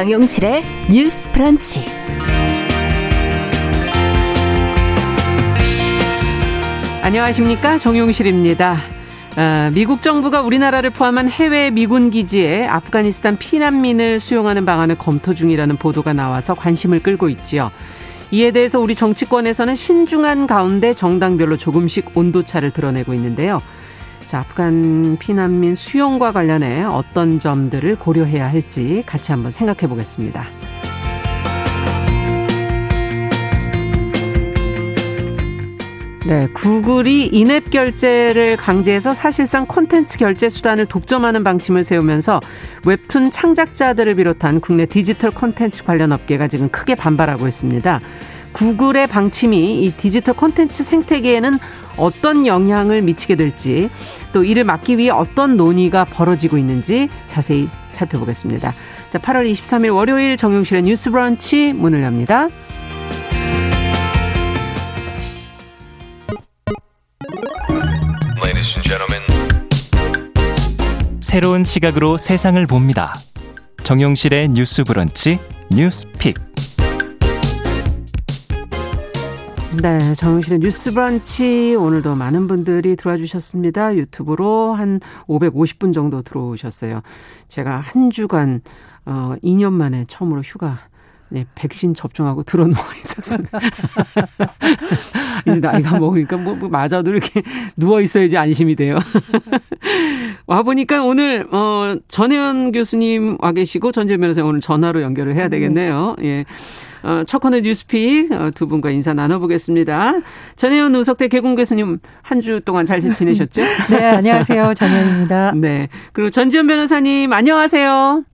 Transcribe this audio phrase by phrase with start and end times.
[0.00, 1.84] 정용실의 뉴스 프런치.
[7.02, 7.76] 안녕하십니까.
[7.76, 8.78] 정용실입니다.
[9.36, 16.14] 아, 미국 정부가 우리나라를 포함한 해외 미군 기지에 아프가니스탄 피난민을 수용하는 방안을 검토 중이라는 보도가
[16.14, 17.70] 나와서 관심을 끌고 있지요.
[18.30, 23.60] 이에 대해서 우리 정치권에서는 신중한 가운데 정당별로 조금씩 온도차를 드러내고 있는데요.
[24.30, 30.44] 자, 아프간 피난민 수용과 관련해 어떤 점들을 고려해야 할지 같이 한번 생각해 보겠습니다.
[36.28, 42.38] 네, 구글이 인앱 결제를 강제해서 사실상 콘텐츠 결제 수단을 독점하는 방침을 세우면서
[42.86, 48.00] 웹툰 창작자들을 비롯한 국내 디지털 콘텐츠 관련 업계가 지금 크게 반발하고 있습니다.
[48.52, 51.52] 구글의 방침이 이 디지털 콘텐츠 생태계에는
[51.96, 53.90] 어떤 영향을 미치게 될지
[54.32, 58.72] 또 이를 막기 위해 어떤 논의가 벌어지고 있는지 자세히 살펴보겠습니다.
[59.08, 62.48] 자, 8월 23일 월요일 정용실의 뉴스 브런치 문을 엽니다.
[71.30, 73.14] 새로운 시각으로 세상을 봅니다.
[73.84, 75.38] 정용실의 뉴스 브런치
[75.70, 76.34] 뉴스 픽.
[79.78, 83.94] 네, 정용실의 뉴스 브런치 오늘도 많은 분들이 들어와 주셨습니다.
[83.94, 87.02] 유튜브로 한 550분 정도 들어오셨어요.
[87.46, 88.62] 제가 한 주간
[89.06, 90.80] 어 2년 만에 처음으로 휴가
[91.32, 93.44] 네, 백신 접종하고 들어 누워 있었어요.
[95.46, 97.42] 이제 나이가 먹으니까 뭐, 뭐 맞아도 이렇게
[97.76, 98.98] 누워 있어야지 안심이 돼요.
[100.46, 106.16] 와 보니까 오늘 어 전혜연 교수님 와 계시고 전재 변호사 오늘 전화로 연결을 해야 되겠네요.
[106.22, 106.44] 예.
[107.02, 110.14] 어, 첫 코너 뉴스픽 어, 두 분과 인사 나눠보겠습니다.
[110.56, 113.62] 전혜연 우석대 개공 교수님 한 주 동안 잘 지내셨죠?
[113.90, 114.74] 네, 안녕하세요.
[114.74, 115.52] 전혜연입니다.
[115.52, 115.88] 네.
[116.12, 118.24] 그리고 전지현 변호사님 안녕하세요.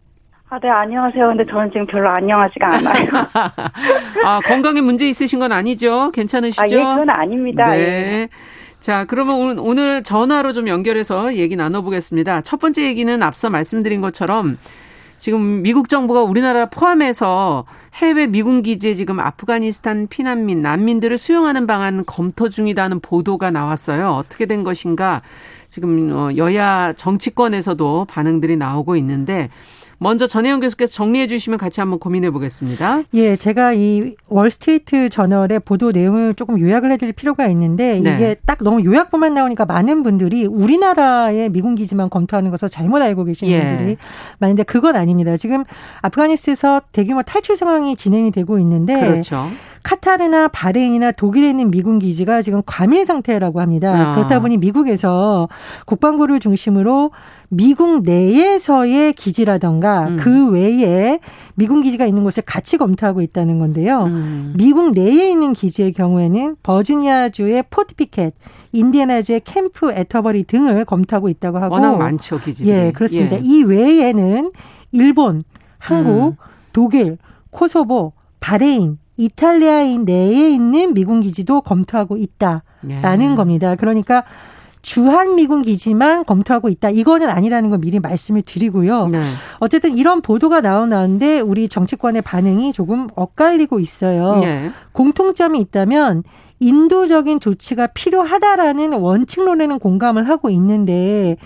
[0.49, 1.27] 아, 네, 안녕하세요.
[1.27, 3.09] 근데 저는 지금 별로 안녕하지가 않아요.
[4.25, 6.13] 아, 건강에 문제 있으신 건 아니죠?
[6.13, 6.63] 괜찮으시죠?
[6.63, 7.71] 아, 예, 그건 아닙니다.
[7.71, 7.79] 네.
[7.79, 8.29] 예.
[8.79, 12.43] 자, 그러면 오늘, 오늘 전화로 좀 연결해서 얘기 나눠보겠습니다.
[12.43, 14.57] 첫 번째 얘기는 앞서 말씀드린 것처럼
[15.19, 17.65] 지금 미국 정부가 우리나라 포함해서
[17.95, 24.11] 해외 미군 기지에 지금 아프가니스탄 피난민, 난민들을 수용하는 방안 검토 중이다는 보도가 나왔어요.
[24.11, 25.23] 어떻게 된 것인가?
[25.69, 29.51] 지금 어, 여야 정치권에서도 반응들이 나오고 있는데
[29.99, 33.03] 먼저 전혜영 교수께서 정리해 주시면 같이 한번 고민해 보겠습니다.
[33.15, 38.15] 예, 제가 이 월스트리트 저널의 보도 내용을 조금 요약을 해드릴 필요가 있는데 네.
[38.15, 43.53] 이게 딱 너무 요약부만 나오니까 많은 분들이 우리나라의 미군 기지만 검토하는 것을 잘못 알고 계시는
[43.53, 43.67] 예.
[43.67, 43.97] 분들이
[44.39, 45.37] 많은데 그건 아닙니다.
[45.37, 45.65] 지금
[46.03, 49.49] 아프가니스에서 대규모 탈출 상황이 진행이 되고 있는데 그렇죠.
[49.87, 54.13] 카타르나 바레인이나 독일에 있는 미군 기지가 지금 과밀 상태라고 합니다.
[54.13, 54.15] 아.
[54.17, 55.49] 그렇다 보니 미국에서
[55.85, 57.13] 국방부를 중심으로
[57.49, 60.17] 미국 내에서의 기지라던가 음.
[60.17, 61.19] 그 외에
[61.55, 64.05] 미군 기지가 있는 곳을 같이 검토하고 있다는 건데요.
[64.05, 64.55] 음.
[64.57, 68.35] 미국 내에 있는 기지의 경우에는 버지니아주의 포트 피켓,
[68.73, 72.71] 인디애나주의 캠프 에터버리 등을 검토하고 있다고 하고 워낙 많죠 기지들이.
[72.71, 73.37] 예, 그렇습니다.
[73.37, 73.43] 예.
[73.45, 74.53] 이 외에는
[74.93, 75.45] 일본,
[75.79, 76.37] 한국, 음.
[76.73, 77.19] 독일,
[77.51, 83.35] 코소보, 바레인, 이탈리아인 내에 있는 미군 기지도 검토하고 있다라는 예.
[83.37, 83.75] 겁니다.
[83.77, 84.25] 그러니까
[84.87, 86.91] 주한 미군 기지만 검토하고 있다.
[86.91, 89.09] 이거는 아니라는 걸 미리 말씀을 드리고요.
[89.09, 89.21] 네.
[89.59, 94.39] 어쨌든 이런 보도가 나오는데 우리 정치권의 반응이 조금 엇갈리고 있어요.
[94.39, 94.71] 네.
[94.93, 96.23] 공통점이 있다면
[96.61, 101.37] 인도적인 조치가 필요하다라는 원칙론에는 공감을 하고 있는데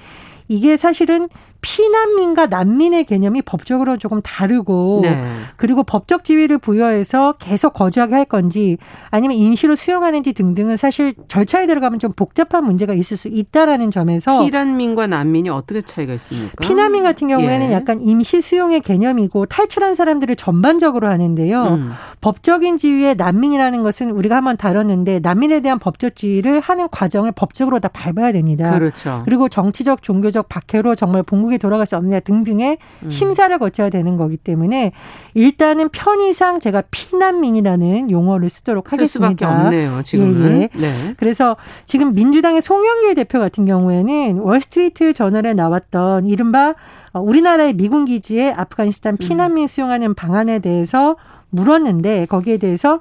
[0.47, 5.25] 이게 사실은 피난민과 난민의 개념이 법적으로 조금 다르고 네.
[5.57, 8.79] 그리고 법적 지위를 부여해서 계속 거주하게 할 건지
[9.11, 15.07] 아니면 임시로 수용하는지 등등은 사실 절차에 들어가면 좀 복잡한 문제가 있을 수 있다라는 점에서 피난민과
[15.07, 16.55] 난민이 어떻게 차이가 있습니까?
[16.63, 17.73] 피난민 같은 경우에는 예.
[17.73, 21.63] 약간 임시 수용의 개념이고 탈출한 사람들을 전반적으로 하는데요.
[21.65, 21.91] 음.
[22.21, 27.89] 법적인 지위의 난민이라는 것은 우리가 한번 다뤘는데 난민에 대한 법적 지위를 하는 과정을 법적으로 다
[27.89, 28.73] 밟아야 됩니다.
[28.73, 29.21] 그렇죠.
[29.25, 33.11] 그리고 정치적 종교적 박해로 정말 봉국 영국에 돌아갈 수 없느냐 등등의 음.
[33.11, 34.93] 심사를 거쳐야 되는 거기 때문에
[35.35, 39.31] 일단은 편의상 제가 피난민이라는 용어를 쓰도록 하겠습니다.
[39.31, 40.03] 수밖에 없네요.
[40.05, 40.61] 지금은.
[40.61, 40.81] 예, 예.
[40.81, 41.15] 네.
[41.17, 46.75] 그래서 지금 민주당의 송영길 대표 같은 경우에는 월스트리트 저널에 나왔던 이른바
[47.13, 49.17] 우리나라의 미군 기지에 아프가니스탄 음.
[49.19, 51.17] 피난민 수용하는 방안에 대해서
[51.51, 53.01] 물었는데 거기에 대해서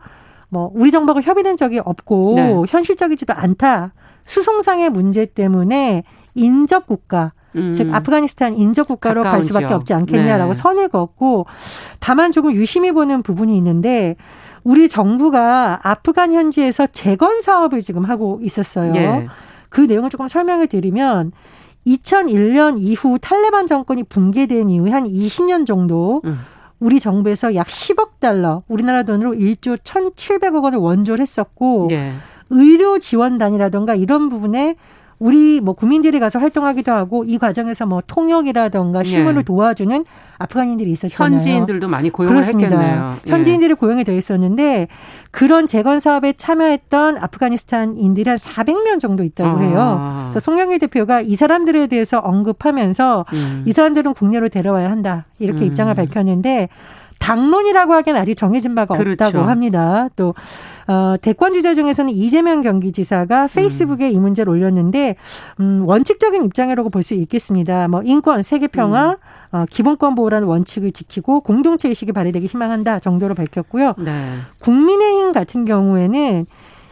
[0.49, 2.55] 뭐 우리 정부가 협의된 적이 없고 네.
[2.67, 3.93] 현실적이지도 않다.
[4.25, 6.03] 수송상의 문제 때문에
[6.33, 7.73] 인접 국가 음.
[7.73, 9.79] 즉 아프가니스탄 인접 국가로 갈 수밖에 지역.
[9.79, 10.57] 없지 않겠냐라고 네.
[10.57, 11.45] 선을 그었고
[11.99, 14.15] 다만 조금 유심히 보는 부분이 있는데
[14.63, 18.91] 우리 정부가 아프간 현지에서 재건 사업을 지금 하고 있었어요.
[18.91, 19.27] 네.
[19.69, 21.31] 그 내용을 조금 설명을 드리면
[21.87, 26.39] 2001년 이후 탈레반 정권이 붕괴된 이후에 한 20년 정도 음.
[26.79, 32.13] 우리 정부에서 약 10억 달러, 우리나라 돈으로 1조 1,700억 원을 원조를 했었고 예.
[32.49, 34.75] 의료 지원단이라던가 이런 부분에
[35.19, 39.43] 우리 뭐 국민들이 가서 활동하기도 하고 이 과정에서 뭐 통역이라던가 신문을 예.
[39.43, 40.05] 도와주는
[40.37, 41.35] 아프간인들이 있었잖아요.
[41.35, 42.69] 현지인들도 많이 고용을 그렇습니다.
[42.69, 43.17] 했겠네요.
[43.27, 43.29] 예.
[43.29, 44.87] 현지인들이 고용이 돼 있었는데
[45.31, 49.97] 그런 재건 사업에 참여했던 아프가니스탄인들이 한 400명 정도 있다고 해요.
[49.99, 50.27] 아.
[50.31, 53.63] 그래서 송영길 대표가 이 사람들에 대해서 언급하면서 음.
[53.65, 55.67] 이 사람들은 국내로 데려와야 한다 이렇게 음.
[55.67, 56.69] 입장을 밝혔는데
[57.19, 59.25] 당론이라고 하기엔 아직 정해진 바가 그렇죠.
[59.25, 60.09] 없다고 합니다.
[60.15, 60.33] 또
[60.87, 64.13] 어, 대권 주자 중에서는 이재명 경기지사가 페이스북에 음.
[64.13, 65.15] 이 문제를 올렸는데
[65.59, 67.87] 음, 원칙적인 입장이라고 볼 수 있겠습니다.
[67.87, 69.15] 뭐 인권, 세계 평화, 음.
[69.51, 73.93] 어, 기본권 보호라는 원칙을 지키고 공동체 의식이 발휘되기 희망한다 정도로 밝혔고요.
[73.99, 74.37] 네.
[74.59, 76.45] 국민의힘 같은 경우에는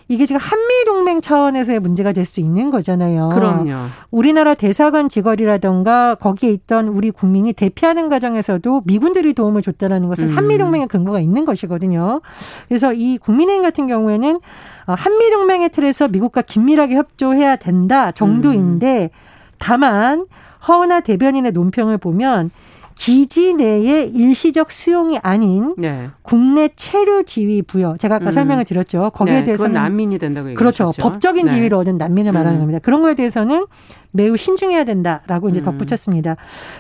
[0.10, 3.30] 이게 지금 한미 동맹 차원에서의 문제가 될 수 있는 거잖아요.
[3.30, 3.88] 그럼요.
[4.12, 10.38] 우리나라 대사관 직거리라던가 거기에 있던 우리 국민이 대피하는 과정에서도 미군들이 도움을 줬다라는 것은 음.
[10.38, 12.22] 한미 동맹의 근거가 있는 것이거든요.
[12.68, 14.40] 그래서 이 국민의힘 같은 경우에는
[14.88, 19.18] 어, 한미 동맹의 틀에서 미국과 긴밀하게 협조해야 된다 정도인데 음.
[19.58, 20.26] 다만
[20.68, 22.52] 허은하 대변인의 논평을 보면
[22.98, 26.10] 기지 내의 일시적 수용이 아닌 네.
[26.24, 27.96] 국내 체류 지위 부여.
[27.98, 28.32] 제가 아까 음.
[28.32, 29.12] 설명을 드렸죠.
[29.12, 30.92] 거기에 네, 대해서는 난민이 된다고 그렇죠.
[31.00, 31.56] 법적인 네.
[31.56, 32.62] 지위를 얻은 난민을 말하는 음.
[32.62, 32.80] 겁니다.
[32.80, 33.66] 그런 거에 대해서는
[34.12, 35.64] 매우 신중해야 된다라고 이제 음.
[35.64, 36.38] 덧붙였습니다.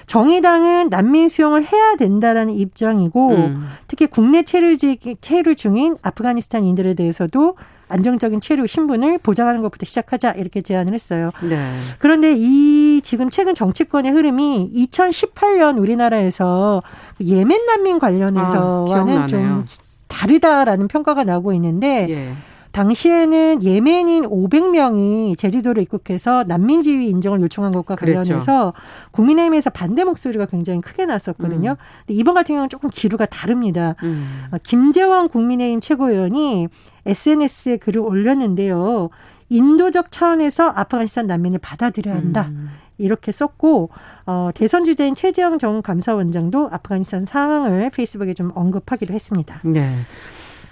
[0.08, 3.68] 정의당은 난민 수용을 해야 된다라는 입장이고 음.
[3.88, 4.78] 특히 국내 체류
[5.22, 7.56] 체류 중인 아프가니스탄인들에 대해서도
[7.90, 11.30] 안정적인 체류 신분을 보장하는 것부터 시작하자 이렇게 제안을 했어요.
[11.42, 11.78] 네.
[12.00, 16.84] 그런데 이 지금 최근 정치권의 흐름이 2018년 우리나라에서
[17.22, 19.66] 예멘 난민 관련해서와는 아, 좀
[20.08, 22.34] 다르다라는 평가가 나오고 있는데 예.
[22.78, 28.74] 당시에는 예멘인 500명이 제주도로 입국해서 난민 지위 인정을 요청한 것과 관련해서 그랬죠.
[29.12, 31.72] 국민의힘에서 반대 목소리가 굉장히 크게 났었거든요.
[31.72, 31.76] 음.
[32.06, 33.96] 근데 이번 같은 경우는 조금 기류가 다릅니다.
[34.04, 34.28] 음.
[34.62, 36.68] 김재원 국민의힘 최고위원이
[37.08, 39.10] SNS에 글을 올렸는데요.
[39.50, 42.48] 인도적 차원에서 아프가니스탄 난민을 받아들여야 한다.
[42.50, 42.70] 음.
[42.98, 43.90] 이렇게 썼고
[44.26, 49.62] 어, 대선 주자인 최재형 전 감사원장도 아프가니스탄 상황을 페이스북에 좀 언급하기도 했습니다.
[49.64, 49.96] 네.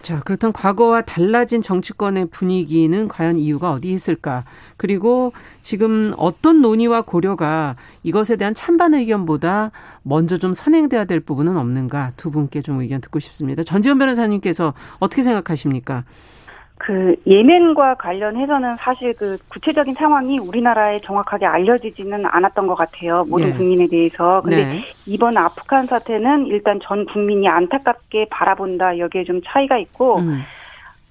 [0.06, 4.46] 자, 그렇다면 과거와 달라진 정치권의 분위기는 과연 이유가 어디 있을까?
[4.78, 9.72] 그리고 지금 어떤 논의와 고려가 이것에 대한 찬반 의견보다
[10.04, 12.12] 먼저 좀 선행돼야 될 부분은 없는가?
[12.18, 13.64] 두 분께 좀 의견 듣고 싶습니다.
[13.64, 16.04] 전지현 변호사님께서 어떻게 생각하십니까?
[16.78, 23.24] 그 예멘과 관련해서는 사실 그 구체적인 상황이 우리나라에 정확하게 알려지지는 않았던 것 같아요.
[23.30, 23.54] 모든 네.
[23.54, 24.42] 국민에 대해서.
[24.42, 24.82] 근데 네.
[25.06, 30.44] 이번 아프간 사태는 일단 전 국민이 안타깝게 바라본다 여기에 좀 차이가 있고 음.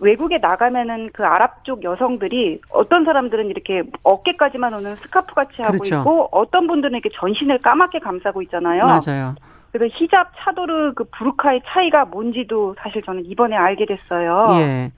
[0.00, 6.00] 외국에 나가면은 그 아랍 쪽 여성들이 어떤 사람들은 이렇게 어깨까지만 오는 스카프 같이 하고 그렇죠.
[6.00, 8.84] 있고 어떤 분들은 이렇게 전신을 까맣게 감싸고 있잖아요.
[8.84, 9.34] 맞아요.
[9.72, 14.49] 그래서 히잡, 차도르, 그 부르카의 차이가 뭔지도 사실 저는 이번에 알게 됐어요.
[14.60, 14.93] 예.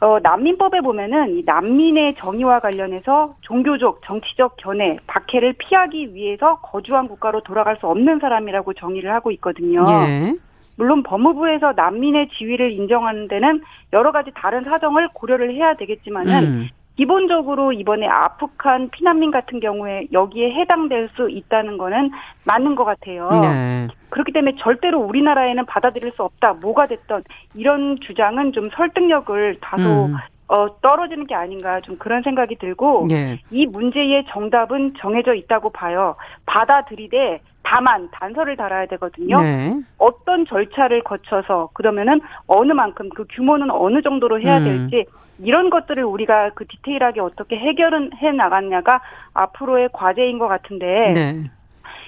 [0.00, 7.42] 어, 난민법에 보면은 이 난민의 정의와 관련해서 종교적, 정치적 견해, 박해를 피하기 위해서 거주한 국가로
[7.42, 9.84] 돌아갈 수 없는 사람이라고 정의를 하고 있거든요.
[9.88, 10.34] 예.
[10.76, 13.62] 물론 법무부에서 난민의 지위를 인정하는 데는
[13.94, 16.68] 여러 가지 다른 사정을 고려를 해야 되겠지만은 음.
[16.96, 22.10] 기본적으로 이번에 아프간 피난민 같은 경우에 여기에 해당될 수 있다는 거는
[22.44, 23.28] 맞는 것 같아요.
[23.42, 23.88] 네.
[24.08, 26.54] 그렇기 때문에 절대로 우리나라에는 받아들일 수 없다.
[26.54, 27.22] 뭐가 됐던
[27.54, 30.16] 이런 주장은 좀 설득력을 다소 음.
[30.48, 33.40] 어, 떨어지는 게 아닌가 좀 그런 생각이 들고 네.
[33.50, 36.14] 이 문제의 정답은 정해져 있다고 봐요.
[36.46, 39.36] 받아들이되 다만 단서를 달아야 되거든요.
[39.40, 39.76] 네.
[39.98, 44.64] 어떤 절차를 거쳐서 그러면은 어느 만큼 그 규모는 어느 정도로 해야 음.
[44.88, 49.00] 될지 이런 것들을 우리가 그 디테일하게 어떻게 해결은 해 나갔냐가
[49.34, 51.50] 앞으로의 과제인 것 같은데 네.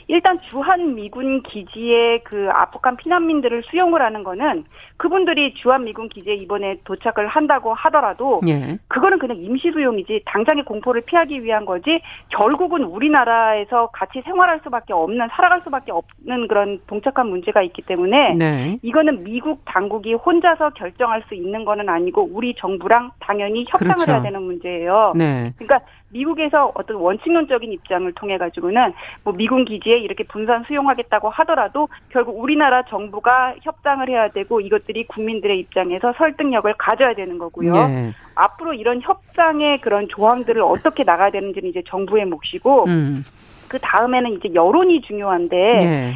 [0.08, 4.64] 일단 주한 미군 기지에 그 아프간 피난민들을 수용을 하는 거는
[4.96, 8.78] 그분들이 주한 미군 기지에 이번에 도착을 한다고 하더라도 예.
[8.88, 12.00] 그거는 그냥 임시 수용이지 당장의 공포를 피하기 위한 거지
[12.30, 18.78] 결국은 우리나라에서 같이 생활할 수밖에 없는 살아갈 수밖에 없는 그런 봉착한 문제가 있기 때문에 네.
[18.82, 24.12] 이거는 미국 당국이 혼자서 결정할 수 있는 거는 아니고 우리 정부랑 당연히 협상을 그렇죠.
[24.12, 25.12] 해야 되는 문제예요.
[25.16, 25.52] 네.
[25.56, 28.92] 그러니까 미국에서 어떤 원칙론적인 입장을 통해 가지고는
[29.24, 35.58] 뭐 미군 기지에 이렇게 분산 수용하겠다고 하더라도 결국 우리나라 정부가 협상을 해야 되고 이것들이 국민들의
[35.60, 37.72] 입장에서 설득력을 가져야 되는 거고요.
[37.72, 38.12] 네.
[38.34, 43.24] 앞으로 이런 협상의 그런 조항들을 어떻게 나가야 되는지는 이제 정부의 몫이고 음.
[43.68, 46.14] 그 다음에는 이제 여론이 중요한데 네.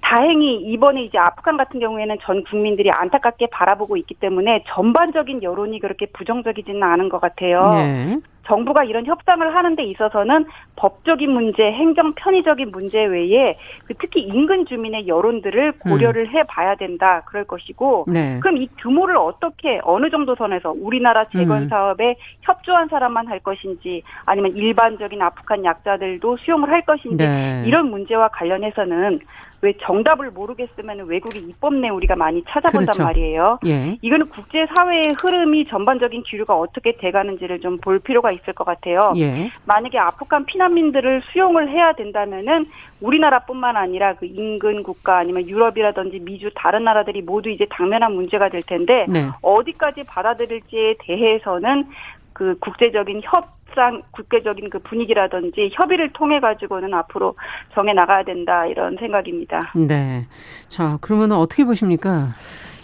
[0.00, 6.06] 다행히 이번에 이제 아프간 같은 경우에는 전 국민들이 안타깝게 바라보고 있기 때문에 전반적인 여론이 그렇게
[6.06, 7.72] 부정적이지는 않은 것 같아요.
[7.74, 8.18] 네.
[8.46, 10.46] 정부가 이런 협상을 하는 데 있어서는
[10.76, 16.30] 법적인 문제, 행정 편의적인 문제 외에 그 특히 인근 주민의 여론들을 고려를 음.
[16.30, 18.38] 해봐야 된다 그럴 것이고 네.
[18.40, 21.68] 그럼 이 규모를 어떻게 어느 정도 선에서 우리나라 재건 음.
[21.68, 27.64] 사업에 협조한 사람만 할 것인지 아니면 일반적인 아프간 약자들도 수용을 할 것인지 네.
[27.66, 29.20] 이런 문제와 관련해서는
[29.64, 33.02] 왜 정답을 모르겠으면 외국의 입법 내 우리가 많이 찾아본단 그렇죠.
[33.02, 33.58] 말이에요.
[33.64, 33.96] 예.
[34.02, 39.12] 이거는 국제 사회의 흐름이 전반적인 기류가 어떻게 돼가는지를 좀 볼 필요가 있을 것 같아요.
[39.16, 39.50] 예.
[39.66, 42.66] 만약에 아프간 피난민들을 수용을 해야 된다면은
[43.00, 48.62] 우리나라뿐만 아니라 그 인근 국가 아니면 유럽이라든지 미주 다른 나라들이 모두 이제 당면한 문제가 될
[48.62, 49.28] 텐데 네.
[49.42, 51.86] 어디까지 받아들일지에 대해서는
[52.34, 57.36] 그 국제적인 협상, 국제적인 그 분위기라든지 협의를 통해 가지고는 앞으로
[57.72, 59.72] 정해 나가야 된다 이런 생각입니다.
[59.74, 60.26] 네.
[60.68, 62.28] 자, 그러면 어떻게 보십니까?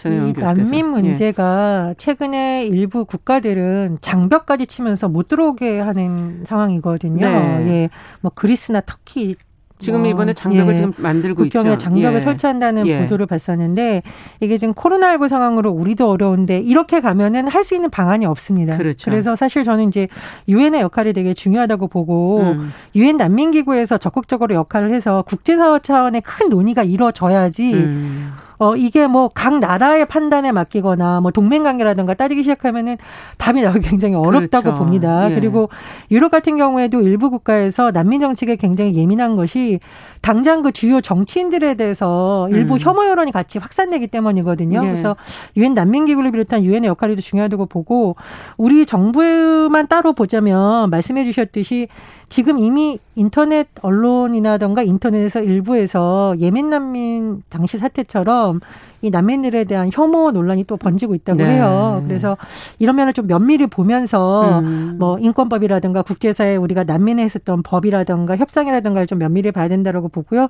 [0.03, 0.81] 이 난민 예.
[0.81, 1.93] 문제가 예.
[1.95, 7.19] 최근에 일부 국가들은 장벽까지 치면서 못 들어오게 하는 상황이거든요.
[7.19, 7.67] 네.
[7.67, 7.89] 예.
[8.21, 9.35] 뭐 그리스나 터키
[9.81, 10.77] 지금 이번에 장벽을 예.
[10.77, 11.77] 지금 만들고 국경에 있죠.
[11.77, 12.19] 장벽을 예.
[12.21, 12.99] 설치한다는 예.
[13.01, 14.03] 보도를 봤었는데
[14.39, 18.75] 이게 지금 코로나19 상황으로 우리도 어려운데 이렇게 가면은 할 수 있는 방안이 없습니다.
[18.75, 19.09] 그렇죠.
[19.09, 20.07] 그래서 사실 저는 이제
[20.47, 22.71] 유엔의 역할이 되게 중요하다고 보고 음.
[22.95, 23.17] 유엔 음.
[23.17, 28.31] 난민기구에서 적극적으로 역할을 해서 국제사회 차원의 큰 논의가 이루어져야지 음.
[28.61, 32.97] 어, 이게 뭐 각 나라의 판단에 맡기거나 뭐 동맹 관계라든가 따지기 시작하면은
[33.39, 34.77] 답이 나오기 굉장히 어렵다고 그렇죠.
[34.77, 35.31] 봅니다.
[35.31, 35.35] 예.
[35.35, 35.69] 그리고
[36.11, 39.79] 유럽 같은 경우에도 일부 국가에서 난민 정책에 굉장히 예민한 것이
[40.21, 42.79] 당장 그 주요 정치인들에 대해서 일부 음.
[42.79, 44.77] 혐오 여론이 같이 확산되기 때문이거든요.
[44.83, 44.85] 예.
[44.85, 45.15] 그래서
[45.57, 48.15] 유엔 난민기구를 비롯한 유엔의 역할이 중요하다고 보고
[48.57, 51.87] 우리 정부만 따로 보자면 말씀해 주셨듯이
[52.31, 58.61] 지금 이미 인터넷 언론이나던가 인터넷에서 일부에서 예멘 난민 당시 사태처럼
[59.01, 61.55] 이 난민들에 대한 혐오 논란이 또 번지고 있다고 네.
[61.55, 62.03] 해요.
[62.07, 62.37] 그래서
[62.77, 64.97] 이런 면을 좀 면밀히 보면서 음.
[64.99, 70.49] 뭐 인권법이라든가 국제사회 우리가 난민에 했었던 법이라든가 협상이라든가를 좀 면밀히 봐야 된다라고 보고요.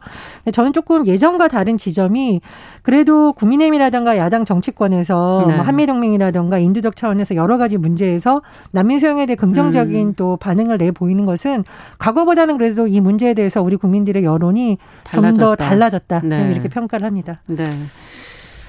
[0.52, 2.42] 저는 조금 예전과 다른 지점이
[2.82, 5.56] 그래도 국민의힘이라든가 야당 정치권에서 네.
[5.56, 10.14] 뭐 한미동맹이라든가 인도적 차원에서 여러 가지 문제에서 난민 수용에 대해 긍정적인 음.
[10.16, 11.64] 또 반응을 내 보이는 것은
[11.98, 14.78] 과거보다는 그래도 이 문제에 대해서 우리 국민들의 여론이
[15.12, 16.22] 좀 더 달라졌다.
[16.24, 16.52] 네.
[16.52, 17.42] 이렇게 평가를 합니다.
[17.48, 17.66] 네.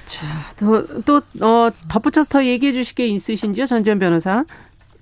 [0.05, 0.25] 자,
[0.59, 4.43] 또, 또, 어, 덧붙여서 더 얘기해 주실 게 있으신지요, 전지현 변호사?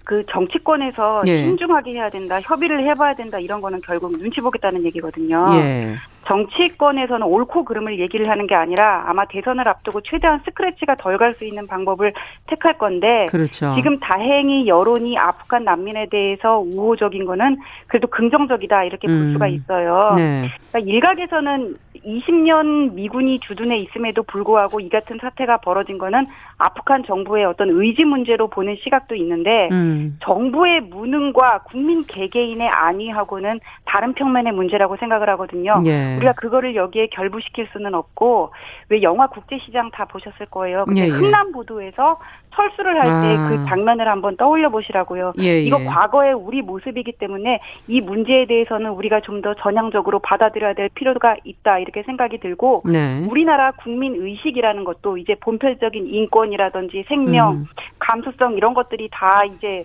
[0.03, 1.43] 그 정치권에서 예.
[1.43, 5.49] 신중하게 해야 된다, 협의를 해봐야 된다 이런 거는 결국 눈치 보겠다는 얘기거든요.
[5.55, 5.95] 예.
[6.27, 11.45] 정치권에서는 옳고 그름을 얘기를 하는 게 아니라 아마 대선을 앞두고 최대한 스크래치가 덜 갈 수
[11.45, 12.13] 있는 방법을
[12.47, 13.73] 택할 건데 그렇죠.
[13.75, 19.33] 지금 다행히 여론이 아프간 난민에 대해서 우호적인 거는 그래도 긍정적이다 이렇게 볼 음.
[19.33, 20.13] 수가 있어요.
[20.15, 20.49] 네.
[20.71, 21.75] 그러니까 일각에서는
[22.05, 26.25] 20년 미군이 주둔해 있음에도 불구하고 이 같은 사태가 벌어진 거는
[26.57, 30.17] 아프간 정부의 어떤 의지 문제로 보는 시각도 있는데 음.
[30.23, 35.81] 정부의 무능과 국민 개개인의 안위하고는 다른 평면의 문제라고 생각을 하거든요.
[36.13, 36.17] 예.
[36.17, 38.53] 우리가 그거를 여기에 결부시킬 수는 없고
[38.89, 40.85] 왜 영화 국제시장 다 보셨을 거예요.
[40.85, 41.09] 근데 예, 예.
[41.09, 42.19] 흥남보도에서
[42.53, 43.65] 철수를 할 때그 아.
[43.69, 45.33] 장면을 한번 떠올려 보시라고요.
[45.39, 45.85] 예, 이거 예.
[45.85, 51.79] 과거의 우리 모습이기 때문에 이 문제에 대해서는 우리가 좀 더 전향적으로 받아들여야 될 필요가 있다
[51.79, 53.25] 이렇게 생각이 들고 네.
[53.29, 57.65] 우리나라 국민 의식이라는 것도 이제 본편적인 인권이라든지 생명, 음.
[57.99, 59.83] 감수성 이런 것들이 다 이제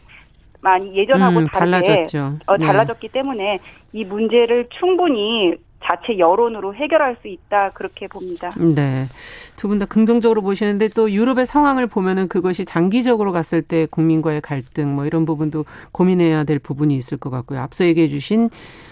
[0.61, 2.39] 많이 예전하고 음, 다르게 달라졌죠.
[2.47, 2.67] 어, 네.
[2.67, 3.13] 달라졌기 네.
[3.13, 3.59] 때문에
[3.93, 5.55] 이 문제를 충분히
[5.87, 8.51] 자체 여론으로 해결할 수 있다 그렇게 봅니다.
[8.59, 9.07] 네.
[9.57, 14.95] 두 분 다 긍정적으로 보시는데 또 유럽의 상황을 보면은 그것이 장기적으로 갔을 때 국민과의 갈등
[14.95, 17.61] 뭐 이런 부분도 고민해야 될 부분이 있을 것 같고요.
[17.61, 18.51] 앞서 얘기해 주신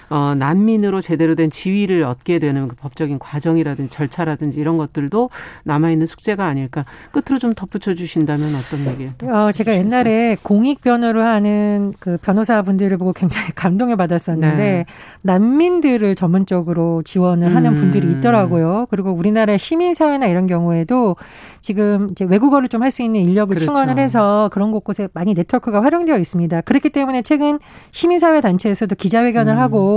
[0.09, 5.31] 어, 난민으로 제대로 된 지위를 얻게 되는 그 법적인 과정이라든지 절차라든지 이런 것들도
[5.65, 6.85] 남아 있는 숙제가 아닐까.
[7.13, 9.05] 끝으로 좀 덧붙여 주신다면 어떤 얘기?
[9.25, 9.79] 어, 제가 주시겠어요?
[9.79, 14.85] 옛날에 공익 변호를 하는 그 변호사분들을 보고 굉장히 감동을 받았었는데 네.
[15.23, 17.77] 난민들을 전문적으로 지원을 하는 음.
[17.77, 18.87] 분들이 있더라고요.
[18.91, 21.17] 그리고 우리나라의 시민 사회나 이런 경우에도
[21.61, 23.65] 지금 이제 외국어를 좀 할 수 있는 인력을 그렇죠.
[23.67, 26.61] 충원을 해서 그런 곳곳에 많이 네트워크가 활용되어 있습니다.
[26.63, 27.59] 그렇기 때문에 최근
[27.91, 29.59] 시민 사회 단체에서도 기자회견을 음.
[29.59, 29.94] 하고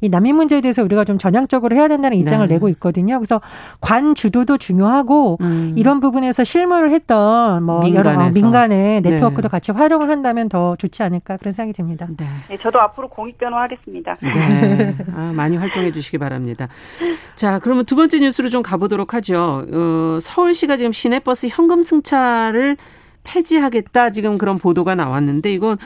[0.00, 2.54] 이 난민 문제에 대해서 우리가 좀 전향적으로 해야 된다는 입장을 네.
[2.54, 3.18] 내고 있거든요.
[3.18, 3.40] 그래서
[3.80, 5.72] 관 주도도 중요하고 음.
[5.76, 8.20] 이런 부분에서 실무를 했던 뭐 민간에서.
[8.20, 9.10] 여러 민간의 네.
[9.10, 9.48] 네트워크도 네.
[9.48, 12.06] 같이 활용을 한다면 더 좋지 않을까 그런 생각이 듭니다.
[12.16, 12.26] 네.
[12.48, 14.16] 네 저도 앞으로 공익 변호 하겠습니다.
[14.20, 14.96] 네.
[15.14, 16.68] 아, 많이 활동해 주시기 바랍니다.
[17.36, 19.66] 자, 그러면 두 번째 뉴스로 좀 가보도록 하죠.
[19.72, 22.76] 어, 서울시가 지금 시내버스 현금 승차를
[23.24, 25.78] 폐지하겠다 지금 그런 보도가 나왔는데 이건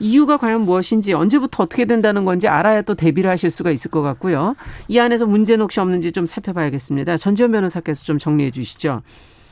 [0.00, 4.54] 이유가 과연 무엇인지 언제부터 어떻게 된다는 건지 알아야 또 대비를 하실 수가 있을 것 같고요.
[4.88, 7.16] 이 안에서 문제는 혹시 없는지 좀 살펴봐야겠습니다.
[7.16, 9.02] 전지현 변호사께서 좀 정리해 주시죠.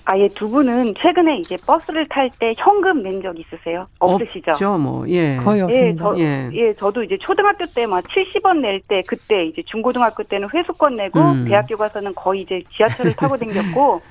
[0.07, 3.87] 아예 두 분은 최근에 이제 버스를 탈 때 현금 낸 적 있으세요?
[4.01, 4.51] 없으시죠?
[4.51, 5.37] 없죠, 뭐 예.
[5.37, 5.89] 거의 예, 없습니다.
[5.89, 6.51] 예, 저, 예.
[6.53, 11.21] 예, 저도 이제 초등학교 때 막 70원 낼 때 그때 이제 중고등학교 때는 회수권 내고
[11.21, 11.43] 음.
[11.45, 14.03] 대학교 가서는 거의 이제 지하철을 타고 댕겼고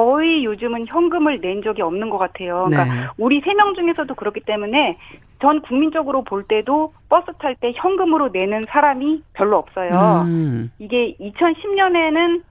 [0.00, 2.66] 거의 요즘은 현금을 낸 적이 없는 것 같아요.
[2.68, 3.06] 그러니까 네.
[3.18, 4.96] 우리 세 명 중에서도 그렇기 때문에
[5.42, 10.22] 전 국민적으로 볼 때도 버스 탈 때 현금으로 내는 사람이 별로 없어요.
[10.26, 10.70] 음.
[10.78, 12.42] 이게 2010년에는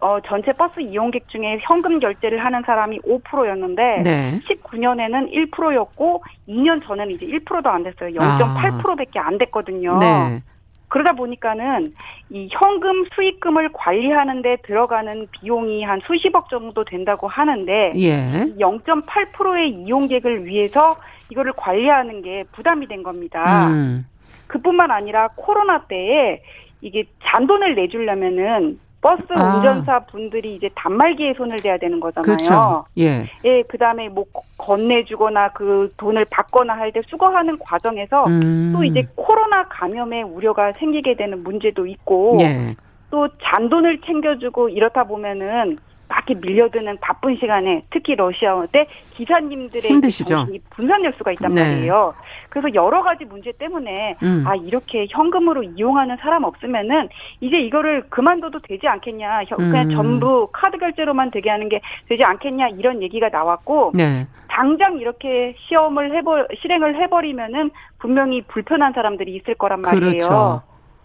[0.00, 4.40] 어, 전체 버스 이용객 중에 현금 결제를 하는 사람이 5%였는데 네.
[4.48, 8.10] 19년에는 1%였고 2년 전에는 이제 1%도 안 됐어요.
[8.10, 9.98] 0.8%밖에 안 됐거든요.
[9.98, 10.42] 네.
[10.88, 11.94] 그러다 보니까는
[12.30, 18.54] 이 현금 수익금을 관리하는데 들어가는 비용이 한 수십억 정도 된다고 하는데 예.
[18.58, 20.96] 0.8%의 이용객을 위해서
[21.30, 23.68] 이거를 관리하는 게 부담이 된 겁니다.
[23.68, 24.06] 음.
[24.46, 26.40] 그뿐만 아니라 코로나 때에
[26.80, 29.54] 이게 잔돈을 내주려면은 버스 아.
[29.56, 32.24] 운전사 분들이 이제 단말기에 손을 대야 되는 거잖아요.
[32.24, 32.84] 그렇죠.
[32.98, 33.30] 예.
[33.44, 34.24] 예, 그 다음에 뭐
[34.58, 38.72] 건네주거나 그 돈을 받거나 할 때 수거하는 과정에서 음.
[38.74, 42.74] 또 이제 코로나 감염의 우려가 생기게 되는 문제도 있고 예.
[43.10, 45.78] 또 잔돈을 챙겨주고 이렇다 보면은
[46.16, 50.46] 밖에 밀려드는 바쁜 시간에 특히 러시아어 때 기사님들의 힘드시죠?
[50.70, 51.62] 분산될 수가 있단 네.
[51.62, 52.14] 말이에요.
[52.48, 54.44] 그래서 여러 가지 문제 때문에 음.
[54.46, 59.42] 아 이렇게 현금으로 이용하는 사람 없으면은 이제 이거를 그만둬도 되지 않겠냐?
[59.56, 59.90] 그냥 음.
[59.90, 64.26] 전부 카드 결제로만 되게 하는 게 되지 않겠냐 이런 얘기가 나왔고 네.
[64.48, 70.02] 당장 이렇게 시험을 해버 실행을 해버리면은 분명히 불편한 사람들이 있을 거란 말이에요.
[70.02, 70.62] 그렇죠.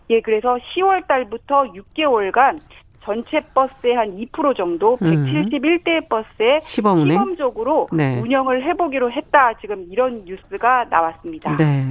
[0.09, 2.59] 예, 그래서 10월 달부터 6개월간
[3.03, 6.01] 전체 버스의 한 2% 정도 171대 음.
[6.09, 7.17] 버스에 시범운행?
[7.17, 8.19] 시범적으로 네.
[8.19, 9.53] 운영을 해보기로 했다.
[9.59, 11.55] 지금 이런 뉴스가 나왔습니다.
[11.57, 11.83] 네.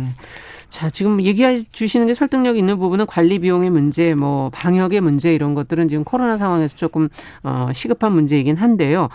[0.69, 5.55] 자, 지금 얘기해 주시는 게 설득력 있는 부분은 관리 비용의 문제, 뭐 방역의 문제 이런
[5.55, 7.09] 것들은 지금 코로나 상황에서 조금
[7.43, 9.09] 어 시급한 문제이긴 한데요.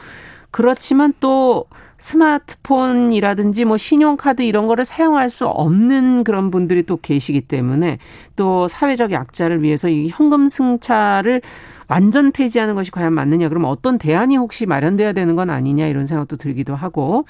[0.52, 1.66] 그렇지만 또
[1.98, 8.00] 스마트폰이라든지 뭐 신용카드 이런 거를 사용할 수 없는 그런 분들이 또 계시기 때문에
[8.36, 11.42] 또 사회적 약자를 위해서 이 현금 승차를
[11.88, 13.50] 완전 폐지하는 것이 과연 맞느냐.
[13.50, 17.26] 그럼 어떤 대안이 혹시 마련돼야 되는 건 아니냐 이런 생각도 들기도 하고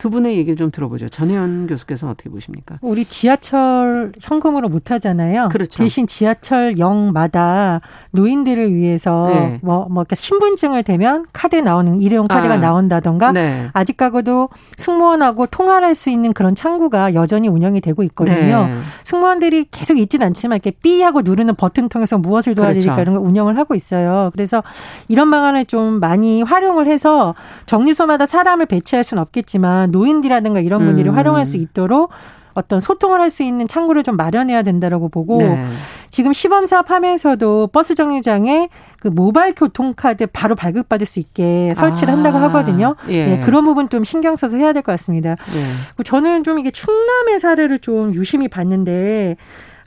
[0.00, 1.10] 두 분의 얘기를 좀 들어보죠.
[1.10, 2.78] 전혜연 교수께서는 어떻게 보십니까?
[2.80, 5.50] 우리 지하철 현금으로 못 하잖아요.
[5.50, 5.82] 그렇죠.
[5.82, 7.82] 대신 지하철 역마다
[8.12, 9.60] 노인들을 위해서 네.
[9.62, 12.56] 뭐, 뭐 신분증을 대면 카드 나오는 일회용 카드가 아.
[12.56, 13.68] 나온다던가 네.
[13.74, 18.66] 아직 가고도 승무원하고 통화를 할 수 있는 그런 창구가 여전히 운영이 되고 있거든요.
[18.68, 18.76] 네.
[19.04, 23.02] 승무원들이 계속 있진 않지만 이렇게 삐 하고 누르는 버튼 통해서 무엇을 도와드릴까 그렇죠.
[23.02, 24.30] 이런 걸 운영을 하고 있어요.
[24.32, 24.62] 그래서
[25.08, 27.34] 이런 방안을 좀 많이 활용을 해서
[27.66, 31.16] 정류소마다 사람을 배치할 수는 없겠지만 노인들이라든가 이런 분들이 음.
[31.16, 32.10] 활용할 수 있도록
[32.52, 35.66] 어떤 소통을 할 수 있는 창구를 좀 마련해야 된다라고 보고 네.
[36.10, 42.16] 지금 시범 사업하면서도 버스 정류장에 그 모바일 교통카드 바로 발급받을 수 있게 설치를 아.
[42.16, 42.96] 한다고 하거든요.
[43.08, 43.24] 예.
[43.26, 45.36] 네, 그런 부분 좀 신경 써서 해야 될 것 같습니다.
[45.54, 46.02] 예.
[46.02, 49.36] 저는 좀 이게 충남의 사례를 좀 유심히 봤는데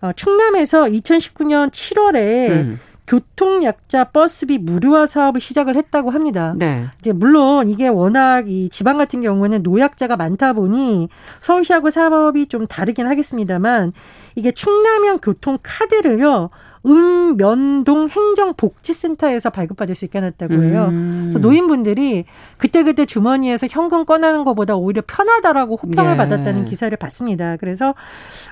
[0.02, 2.80] 어, 충남에서 2019년 7월에 음.
[3.06, 6.54] 교통약자 버스비 무료화 사업을 시작을 했다고 합니다.
[6.58, 6.88] 네.
[7.00, 11.10] 이제 물론 이게 워낙 이 지방 같은 경우에는 노약자가 많다 보니
[11.42, 13.92] 서울시하고 사업이 좀 다르긴 하겠습니다만
[14.36, 16.50] 이게 충남형 교통 카드를요.
[16.86, 20.88] 읍면동 행정복지센터에서 발급받을 수 있게 해놨다고 해요.
[20.90, 21.30] 음.
[21.32, 22.26] 그래서 노인분들이
[22.58, 26.18] 그때그때 주머니에서 현금 꺼내는 것보다 오히려 편하다라고 호평을 예.
[26.18, 27.56] 받았다는 기사를 봤습니다.
[27.58, 27.96] 그래서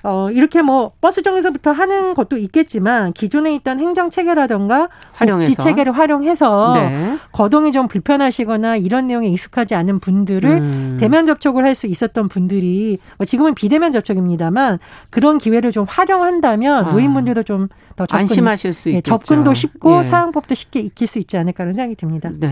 [0.03, 6.73] 어 이렇게 뭐 버스 정에서부터 하는 것도 있겠지만 기존에 있던 행정 체계라던가 복지 체계를 활용해서
[6.75, 7.17] 네.
[7.33, 10.97] 거동이 좀 불편하시거나 이런 내용에 익숙하지 않은 분들을 음.
[10.99, 14.77] 대면 접촉을 할 수 있었던 분들이 뭐 지금은 비대면 접촉입니다만
[15.09, 16.91] 그런 기회를 좀 활용한다면 아.
[16.91, 19.17] 노인분들도 좀 더 안심하실 수 예, 있겠죠.
[19.17, 20.03] 접근도 쉽고 예.
[20.03, 22.29] 사용법도 쉽게 익힐 수 있지 않을까 하는 생각이 듭니다.
[22.33, 22.47] 네.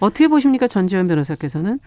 [0.00, 1.78] 어떻게 보십니까 전지현 변호사께서는?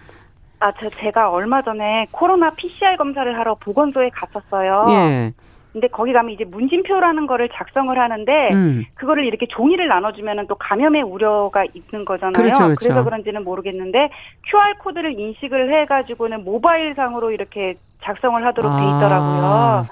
[0.59, 4.86] 아, 저, 제가 얼마 전에 코로나 PCR 검사를 하러 보건소에 갔었어요.
[4.91, 5.33] 예.
[5.73, 8.86] 근데 거기 가면 이제 문진표라는 거를 작성을 하는데 음.
[8.93, 12.33] 그거를 이렇게 종이를 나눠주면은 또 감염의 우려가 있는 거잖아요.
[12.33, 12.75] 그렇죠, 그렇죠.
[12.79, 14.09] 그래서 그런지는 모르겠는데
[14.47, 18.75] QR 코드를 인식을 해가지고는 모바일 상으로 이렇게 작성을 하도록 아.
[18.77, 19.86] 돼 있더라고요.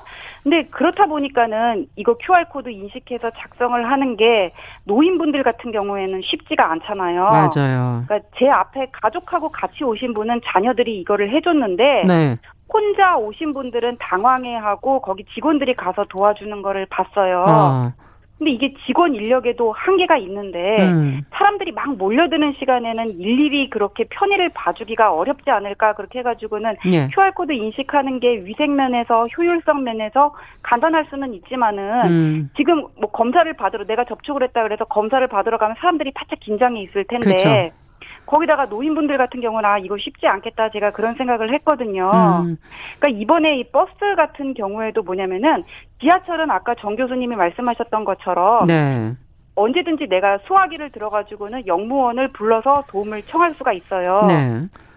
[0.44, 4.54] 근데 그렇다 보니까는 이거 QR코드 인식해서 작성을 하는 게
[4.86, 7.24] 노인분들 같은 경우에는 쉽지가 않잖아요.
[7.26, 8.04] 맞아요.
[8.08, 12.38] 그러니까 제 앞에 가족하고 같이 오신 분은 자녀들이 이거를 해줬는데 네.
[12.74, 17.46] 혼자 오신 분들은 당황해하고 거기 직원들이 가서 도와주는 거를 봤어요.
[17.48, 17.94] 어.
[18.42, 21.22] 근데 이게 직원 인력에도 한계가 있는데 음.
[21.32, 27.08] 사람들이 막 몰려드는 시간에는 일일이 그렇게 편의를 봐주기가 어렵지 않을까 그렇게 해가지고는 예.
[27.14, 32.50] QR 코드 인식하는 게 위생 면에서 효율성 면에서 간단할 수는 있지만은 음.
[32.58, 37.04] 지금 뭐 검사를 받으러 내가 접촉을 했다 그래서 검사를 받으러 가면 사람들이 바짝 긴장이 있을
[37.04, 37.36] 텐데.
[37.36, 37.72] 그렇죠.
[38.32, 42.10] 거기다가 노인분들 같은 경우는 아 이거 쉽지 않겠다 제가 그런 생각을 했거든요.
[42.46, 42.58] 음.
[42.98, 45.66] 그러니까 이번에 이 버스 같은 경우에도 뭐냐면은
[46.00, 49.12] 지하철은 아까 정 교수님이 말씀하셨던 것처럼 네.
[49.56, 54.26] 언제든지 내가 소화기를 들어가지고는 영무원을 불러서 도움을 청할 수가 있어요.
[54.30, 54.48] 네.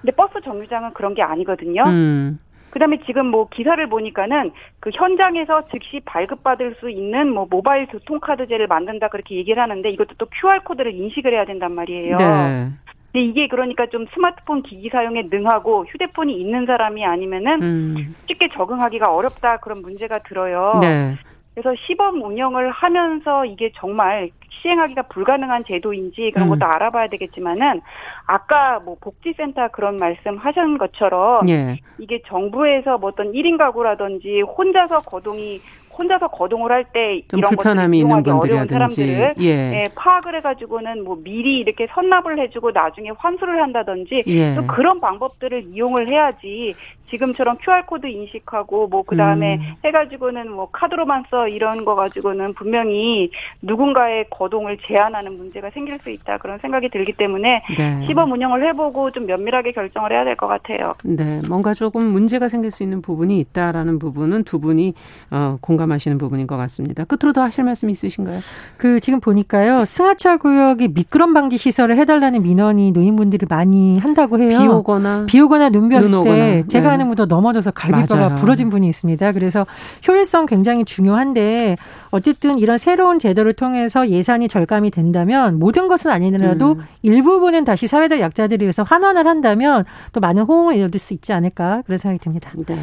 [0.01, 1.83] 근데 버스 정류장은 그런 게 아니거든요.
[1.87, 2.38] 음.
[2.70, 9.09] 그다음에 지금 뭐 기사를 보니까는 그 현장에서 즉시 발급받을 수 있는 뭐 모바일 교통카드제를 만든다
[9.09, 12.16] 그렇게 얘기를 하는데 이것도 또 QR 코드를 인식을 해야 된단 말이에요.
[12.16, 12.70] 네.
[13.14, 18.14] 근데 이게 그러니까 좀 스마트폰 기기 사용에 능하고 휴대폰이 있는 사람이 아니면은 음.
[18.27, 20.81] 쉽게 적응하기가 어렵다 그런 문제가 들어요.
[20.81, 21.14] 네.
[21.55, 26.59] 그래서 시범 운영을 하면서 이게 정말 시행하기가 불가능한 제도인지 그런 음.
[26.59, 27.83] 것도 알아봐야 되겠지만은
[28.27, 31.79] 아까 뭐 복지센터 그런 말씀 하신 것처럼 예.
[31.98, 35.61] 이게 정부에서 뭐 어떤 1인 가구라든지 혼자서 거동이
[35.99, 39.45] 혼자서 거동을 할 때 이런 불편함이 있는 어려운 사람들을 예.
[39.45, 44.55] 예, 파악을 해가지고는 뭐 미리 이렇게 선납을 해주고 나중에 환수를 한다든지 예.
[44.55, 46.75] 또 그런 방법들을 이용을 해야지
[47.11, 49.75] 지금처럼 QR 코드 인식하고 뭐 그 다음에 음.
[49.85, 53.31] 해가지고는 뭐 카드로만 써 이런 거 가지고는 분명히
[53.63, 58.07] 누군가의 거동을 제한하는 문제가 생길 수 있다 그런 생각이 들기 때문에 네.
[58.07, 60.95] 시범 운영을 해보고 좀 면밀하게 결정을 해야 될 것 같아요.
[61.05, 64.95] 네, 뭔가 조금 문제가 생길 수 있는 부분이 있다라는 부분은 두 분이
[65.31, 67.05] 어, 공감 하시는 부분인 것 같습니다.
[67.05, 68.40] 끝으로 더 하실 말씀 있으신가요?
[68.77, 74.59] 그 지금 보니까요 승하차 구역이 미끄럼 방지 시설을 해달라는 민원이 노인분들이 많이 한다고 해요.
[74.59, 76.88] 비 오거나 비 오거나 눈비 왔을 때 제가 네.
[76.90, 78.35] 하는 무더 넘어져서 갈비뼈가 맞아요.
[78.37, 79.33] 부러진 분이 있습니다.
[79.33, 79.66] 그래서
[80.07, 81.77] 효율성 굉장히 중요한데
[82.11, 86.85] 어쨌든 이런 새로운 제도를 통해서 예산이 절감이 된다면 모든 것은 아니더라도 음.
[87.03, 91.99] 일부분은 다시 사회적 약자들을 위해서 환원을 한다면 또 많은 호응을 이룰 수 있지 않을까 그런
[91.99, 92.51] 생각이 듭니다.
[92.66, 92.81] 네.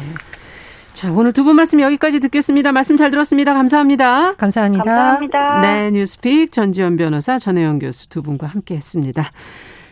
[0.94, 2.70] 자, 오늘 두 분 말씀 여기까지 듣겠습니다.
[2.72, 3.54] 말씀 잘 들었습니다.
[3.54, 4.34] 감사합니다.
[4.34, 4.84] 감사합니다.
[4.84, 5.60] 감사합니다.
[5.60, 9.30] 네, 뉴스픽 전지현 변호사, 전혜영 교수 두 분과 함께 했습니다.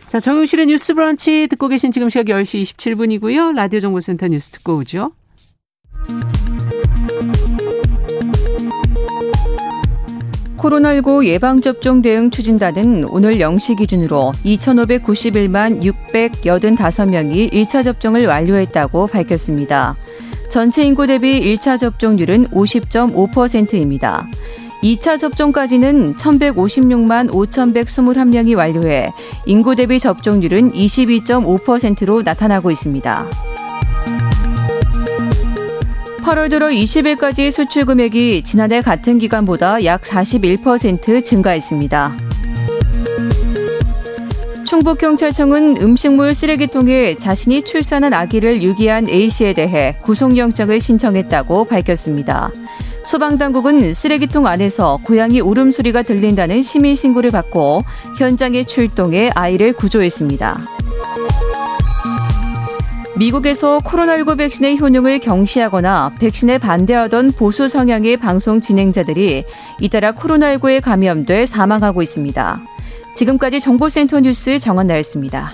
[0.07, 3.53] 자, 정용실의 뉴스 브런치 듣고 계신 지금 시각 10시 27분이고요.
[3.55, 5.11] 라디오 정보센터 뉴스 듣고 오죠.
[10.57, 19.95] 코로나19 예방접종 대응 추진단은 오늘 0시 기준으로 2,591만 685명이 1차 접종을 완료했다고 밝혔습니다.
[20.51, 24.27] 전체 인구 대비 1차 접종률은 50.5%입니다.
[24.83, 29.13] 2차 접종까지는 1,156만 5,121명이 완료해
[29.45, 33.29] 인구 대비 접종률은 22.5%로 나타나고 있습니다.
[36.21, 42.17] 8월 들어 20일까지 수출 금액이 지난해 같은 기간보다 약 41% 증가했습니다.
[44.71, 52.49] 충북 경찰청은 음식물 쓰레기통에 자신이 출산한 아기를 유기한 A씨에 대해 구속영장을 신청했다고 밝혔습니다.
[53.03, 57.83] 소방당국은 쓰레기통 안에서 고양이 울음소리가 들린다는 시민 신고를 받고
[58.17, 60.61] 현장에 출동해 아이를 구조했습니다.
[63.17, 69.43] 미국에서 코로나19 백신의 효능을 경시하거나 백신에 반대하던 보수 성향의 방송 진행자들이
[69.81, 72.70] 잇따라 코로나19에 감염돼 사망하고 있습니다.
[73.15, 75.53] 지금까지 정보센터 뉴스 정원 나였습니다.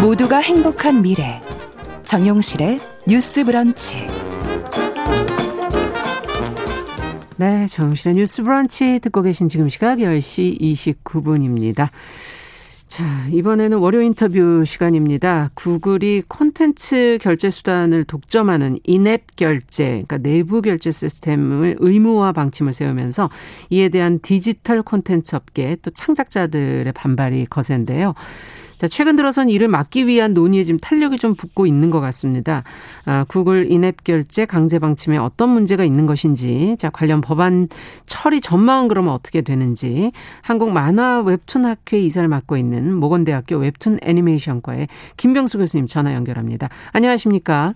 [0.00, 1.40] 모두가 행복한 미래
[2.02, 4.06] 정용실의 뉴스 브런치
[7.36, 11.88] 네, 정용실의 뉴스 브런치 듣고 계신 지금 시각 10시 29분입니다.
[12.94, 15.50] 자, 이번에는 월요 인터뷰 시간입니다.
[15.54, 23.30] 구글이 콘텐츠 결제 수단을 독점하는 인앱 결제, 그러니까 내부 결제 시스템을 의무화 방침을 세우면서
[23.70, 28.14] 이에 대한 디지털 콘텐츠 업계 또 창작자들의 반발이 거센데요.
[28.76, 32.64] 자, 최근 들어선 이를 막기 위한 논의에 지금 탄력이 좀 붙고 있는 것 같습니다.
[33.04, 37.68] 아, 구글 인앱 결제 강제 방침에 어떤 문제가 있는 것인지, 자, 관련 법안
[38.06, 44.88] 처리 전망은 그러면 어떻게 되는지, 한국 만화 웹툰 학회 이사를 맡고 있는 모건대학교 웹툰 애니메이션과의
[45.16, 46.68] 김병수 교수님 전화 연결합니다.
[46.92, 47.74] 안녕하십니까?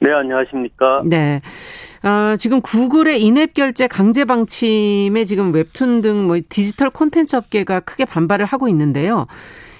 [0.00, 1.02] 네, 안녕하십니까?
[1.06, 1.40] 네.
[2.02, 8.04] 어, 지금 구글의 인앱 결제 강제 방침에 지금 웹툰 등 뭐 디지털 콘텐츠 업계가 크게
[8.04, 9.26] 반발을 하고 있는데요.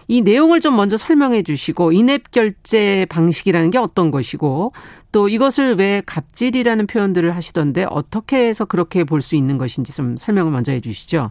[0.08, 4.72] 이 내용을 좀 먼저 설명해 주시고 인앱 결제 방식이라는 게 어떤 것이고
[5.12, 10.52] 또 이것을 왜 갑질이라는 표현들을 하시던데 어떻게 해서 그렇게 볼 수 있는 것인지 좀 설명을
[10.52, 11.30] 먼저 해 주시죠.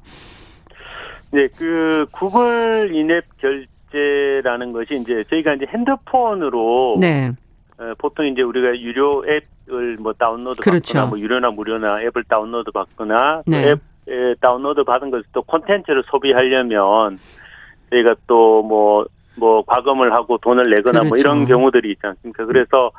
[1.31, 7.31] 네, 그 구글 인앱 결제라는 것이 이제 저희가 이제 핸드폰으로 네.
[7.77, 10.93] 어, 보통 이제 우리가 유료 앱을 뭐 다운로드 그렇죠.
[10.93, 13.71] 받거나 뭐 유료나 무료나 앱을 다운로드 받거나 네.
[13.71, 13.79] 앱
[14.39, 17.19] 다운로드 받은 것을 또 콘텐츠를 소비하려면
[17.95, 19.05] 저희가 또 뭐뭐
[19.37, 21.09] 뭐 과금을 하고 돈을 내거나 그렇죠.
[21.09, 21.53] 뭐 이런 그렇죠.
[21.53, 22.45] 경우들이 있지 않습니까?
[22.45, 22.91] 그래서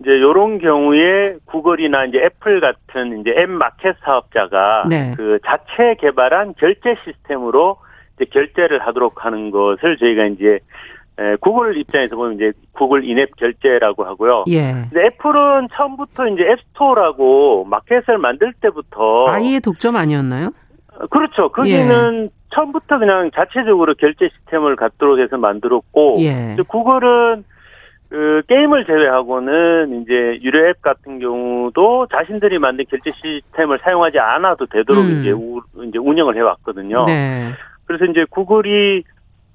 [0.00, 5.14] 이제 요런 경우에 구글이나 이제 애플 같은 이제 앱 마켓 사업자가 네.
[5.16, 7.76] 그 자체 개발한 결제 시스템으로
[8.16, 10.58] 이제 결제를 하도록 하는 것을 저희가 이제
[11.18, 14.44] 에, 구글 입장에서 보면 이제 구글 in-app 결제라고 하고요.
[14.48, 14.72] 예.
[14.90, 20.52] 근데 애플은 처음부터 이제 앱스토어라고 마켓을 만들 때부터 아예 독점 아니었나요?
[21.00, 21.50] 어, 그렇죠.
[21.50, 22.28] 거기는 예.
[22.54, 26.56] 처음부터 그냥 자체적으로 결제 시스템을 갖도록 해서 만들었고, 예.
[26.68, 27.44] 구글은
[28.10, 35.04] 그 게임을 제외하고는 이제 유료 앱 같은 경우도 자신들이 만든 결제 시스템을 사용하지 않아도 되도록
[35.04, 35.20] 음.
[35.20, 37.04] 이제 우, 이제 운영을 해왔거든요.
[37.04, 37.52] 네.
[37.84, 39.04] 그래서 이제 구글이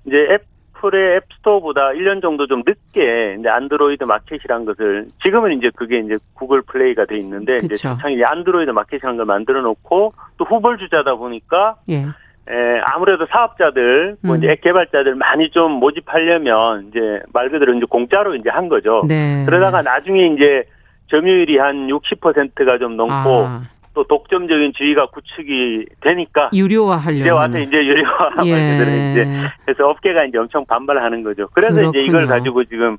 [0.05, 0.27] 이제
[0.75, 6.61] 애플의 앱스토어보다 1년 정도 좀 늦게 이제 안드로이드 마켓이란 것을 지금은 이제 그게 이제 구글
[6.61, 7.75] 플레이가 돼 있는데 그쵸.
[7.75, 12.05] 이제 창이 안드로이드 마켓이라는 걸 만들어 놓고 또 후벌 주자다 보니까 예.
[12.47, 14.37] 에, 아무래도 사업자들, 뭐 음.
[14.37, 19.03] 이제 앱 개발자들 많이 좀 모집하려면 이제 말 그대로 이제 공짜로 이제 한 거죠.
[19.07, 19.43] 네.
[19.47, 20.63] 그러다가 나중에 이제
[21.07, 23.61] 점유율이 한 60%가 좀 넘고 아.
[23.95, 29.11] 또 독점적인 지위가 구축이 되니까 유료화 하려고 이제 와서 이제 유료화 예.
[29.11, 29.27] 이제
[29.65, 31.47] 그래서 업계가 이제 엄청 반발하는 거죠.
[31.53, 31.99] 그래서 그렇군요.
[31.99, 32.97] 이제 이걸 가지고 지금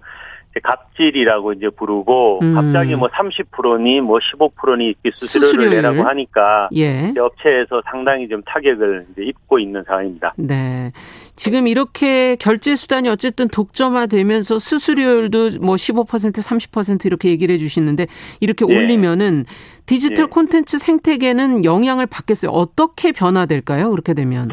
[0.62, 2.54] 갑질이라고 이제 부르고 음.
[2.54, 5.70] 갑자기 뭐 30%니 뭐 15%니 수수료를 수수료율.
[5.76, 7.12] 내라고 하니까 예.
[7.18, 10.32] 업체에서 상당히 좀 타격을 이제 입고 있는 상황입니다.
[10.38, 10.90] 네.
[11.36, 18.06] 지금 이렇게 결제 수단이 어쨌든 독점화되면서 수수료율도 뭐 15% 30% 이렇게 얘기를 해 주시는데
[18.40, 18.74] 이렇게 예.
[18.74, 19.44] 올리면은
[19.84, 20.28] 디지털 예.
[20.28, 22.50] 콘텐츠 생태계는 영향을 받겠어요.
[22.50, 23.90] 어떻게 변화될까요?
[23.90, 24.48] 그렇게 되면.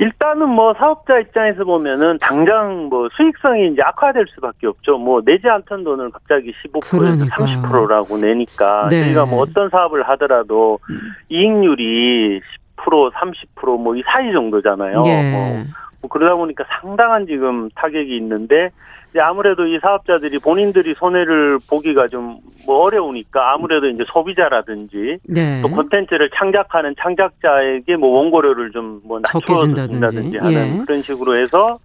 [0.00, 4.96] 일단은 뭐 사업자 입장에서 보면은 당장 뭐 수익성이 이제 악화될 수밖에 없죠.
[4.96, 7.36] 뭐 내지 않던 돈을 갑자기 15%에서 그러니까.
[7.36, 9.04] 30%라고 내니까 네.
[9.04, 11.00] 저희가 뭐 어떤 사업을 하더라도 음.
[11.28, 12.40] 이익률이
[12.76, 15.02] 10% 30%뭐 이 사이 정도잖아요.
[15.06, 15.32] 예.
[15.32, 15.64] 뭐,
[16.08, 18.70] 뭐 그러다 보니까 상당한 지금 타격이 있는데
[19.10, 25.62] 이제 아무래도 이 사업자들이 본인들이 손해를 보기가 좀 뭐 어려우니까 아무래도 이제 소비자라든지 네.
[25.62, 30.84] 또 콘텐츠를 창작하는 창작자에게 뭐 원고료를 좀 뭐 낮춰서 준다든지 하는 예.
[30.84, 31.78] 그런 식으로 해서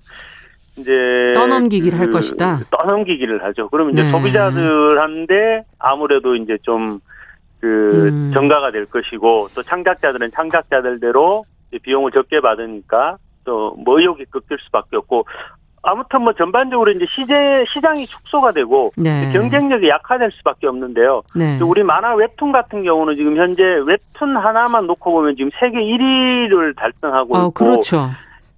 [0.76, 2.60] 이제 떠넘기기를 그 할 것이다.
[2.70, 3.70] 떠넘기기를 하죠.
[3.70, 4.12] 그러면 이제 네.
[4.12, 8.32] 소비자들한테 아무래도 이제 좀그 음.
[8.34, 11.46] 정가가 될 것이고 또 창작자들은 창작자들대로
[11.82, 15.26] 비용을 적게 받으니까 또뭐 의욕이 꺾일 수밖에 없고
[15.86, 19.32] 아무튼 뭐 전반적으로 이제 시제 시장이 축소가 되고 네.
[19.34, 21.24] 경쟁력이 약화될 수밖에 없는데요.
[21.36, 21.60] 네.
[21.62, 27.38] 우리 만화 웹툰 같은 경우는 지금 현재 웹툰 하나만 놓고 보면 지금 세계 1위를 달성하고
[27.38, 28.10] 어, 있고 그렇죠.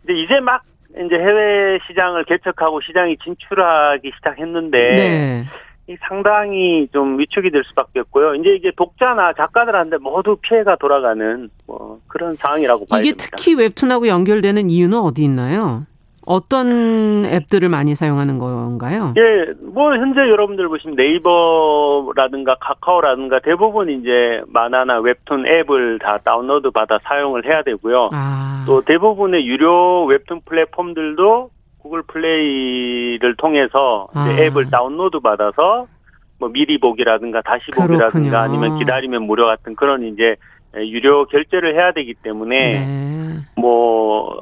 [0.03, 5.45] 이제 이제 막 이제 해외 시장을 개척하고 시장이 진출하기 시작했는데 네.
[5.87, 8.35] 이 상당히 좀 위축이 될 수밖에 없고요.
[8.35, 13.27] 이제 이게 독자나 작가들한테 모두 피해가 돌아가는 뭐 그런 상황이라고 봐야 이게 됩니다.
[13.37, 15.85] 특히 웹툰하고 연결되는 이유는 어디 있나요?
[16.25, 19.13] 어떤 앱들을 많이 사용하는 건가요?
[19.15, 26.97] 예, 뭐 현재 여러분들 보시면 네이버라든가 카카오라든가 대부분 이제 만화나 웹툰 앱을 다 다운로드 받아
[27.03, 28.09] 사용을 해야 되고요.
[28.11, 28.63] 아.
[28.65, 31.51] 또 대부분의 유료 웹툰 플랫폼들도
[31.85, 34.27] 구글 플레이를 통해서 아.
[34.27, 35.85] 앱을 다운로드 받아서
[36.39, 38.37] 뭐 미리 보기라든가 다시 보기라든가 그렇군요.
[38.37, 40.35] 아니면 기다리면 무료 같은 그런 이제
[40.75, 43.37] 유료 결제를 해야 되기 때문에 네.
[43.55, 44.35] 뭐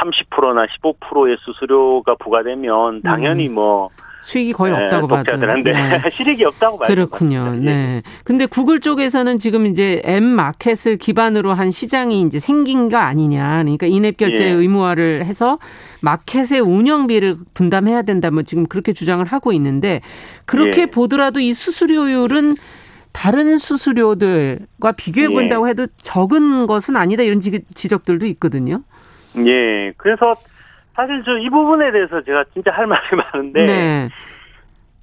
[0.00, 3.54] 30%나 15%의 수수료가 부과되면 당연히 음.
[3.54, 3.90] 뭐
[4.24, 6.02] 수익이 거의 네, 없다고 봐도 독자들한테 네.
[6.16, 6.86] 실익이 없다고 봐요.
[6.86, 7.56] 그렇군요.
[7.56, 8.02] 네.
[8.24, 13.62] 근데 구글 쪽에서는 지금 이제 앱 마켓을 기반으로 한 시장이 이제 생긴 거 아니냐.
[13.62, 14.50] 그러니까 인앱 결제 예.
[14.50, 15.58] 의무화를 해서
[16.00, 20.00] 마켓의 운영비를 분담해야 된다면 뭐 지금 그렇게 주장을 하고 있는데
[20.46, 20.86] 그렇게 예.
[20.86, 22.56] 보더라도 이 수수료율은
[23.12, 25.70] 다른 수수료들과 비교해 본다고 예.
[25.70, 28.82] 해도 적은 것은 아니다 이런 지적들도 있거든요.
[29.36, 29.92] 예.
[29.98, 30.34] 그래서
[30.94, 33.02] 사실 저 이 부분에 대해서 제가 진짜 할 말이
[33.32, 34.08] 많은데 네.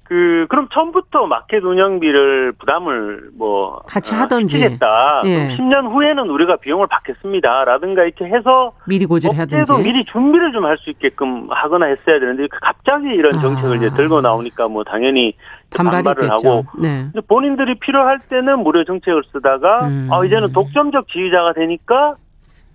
[0.04, 5.56] 그 그럼 처음부터 마켓 운영비를 부담을 뭐 같이 하던지 겠다 예.
[5.56, 11.46] 10년 후에는 우리가 비용을 받겠습니다라든가 이렇게 해서 미리 고지하든지 미리 준비를 좀 할 수 있게끔
[11.50, 13.76] 하거나 했어야 되는데 갑자기 이런 정책을 아.
[13.76, 15.34] 이제 들고 나오니까 뭐 당연히
[15.74, 17.08] 반발을 하고 네.
[17.28, 20.08] 본인들이 필요할 때는 무료 정책을 쓰다가 음.
[20.10, 22.16] 아 이제는 독점적 지휘자가 되니까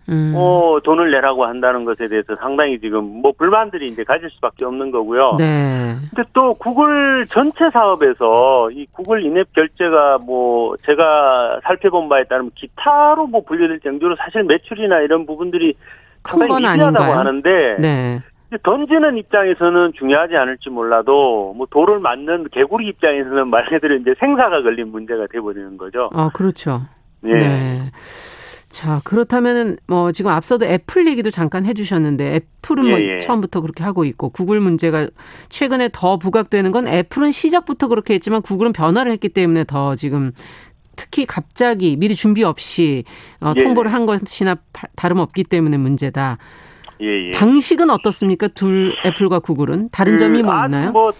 [0.09, 0.33] 음.
[0.35, 5.35] 어, 돈을 내라고 한다는 것에 대해서 상당히 지금 뭐 불만들이 이제 가질 수밖에 없는 거고요.
[5.37, 5.95] 네.
[6.09, 13.27] 근데 또 구글 전체 사업에서 이 구글 인앱 결제가 뭐 제가 살펴본 바에 따르면 기타로
[13.27, 15.75] 뭐 분류될 정도로 사실 매출이나 이런 부분들이
[16.23, 18.19] 상당히 미비하다고 하는데 네.
[18.63, 24.89] 던지는 입장에서는 중요하지 않을지 몰라도 뭐 돌을 맞는 개구리 입장에서는 말 그대로 이제 생사가 걸린
[24.89, 26.09] 문제가 돼버리는 거죠.
[26.13, 26.81] 아 그렇죠.
[27.19, 27.33] 네.
[27.33, 27.79] 네.
[28.69, 33.19] 자, 그렇다면은 뭐 지금 앞서도 애플 얘기도 잠깐 해 주셨는데 애플은 뭐 예, 예.
[33.19, 35.07] 처음부터 그렇게 하고 있고 구글 문제가
[35.49, 40.33] 최근에 더 부각되는 건 애플은 시작부터 그렇게 했지만 구글은 변화를 했기 때문에 더 지금
[40.97, 43.05] 특히 갑자기 미리 준비 없이
[43.39, 43.63] 어, 예.
[43.63, 44.57] 통보를 한 것이나
[44.95, 46.37] 다름없기 때문에 문제다.
[47.01, 47.31] 예, 예.
[47.31, 48.47] 방식은 어떻습니까?
[48.49, 50.91] 둘 애플과 구글은 다른 그, 점이 뭐 있나요?
[50.91, 51.13] 뭐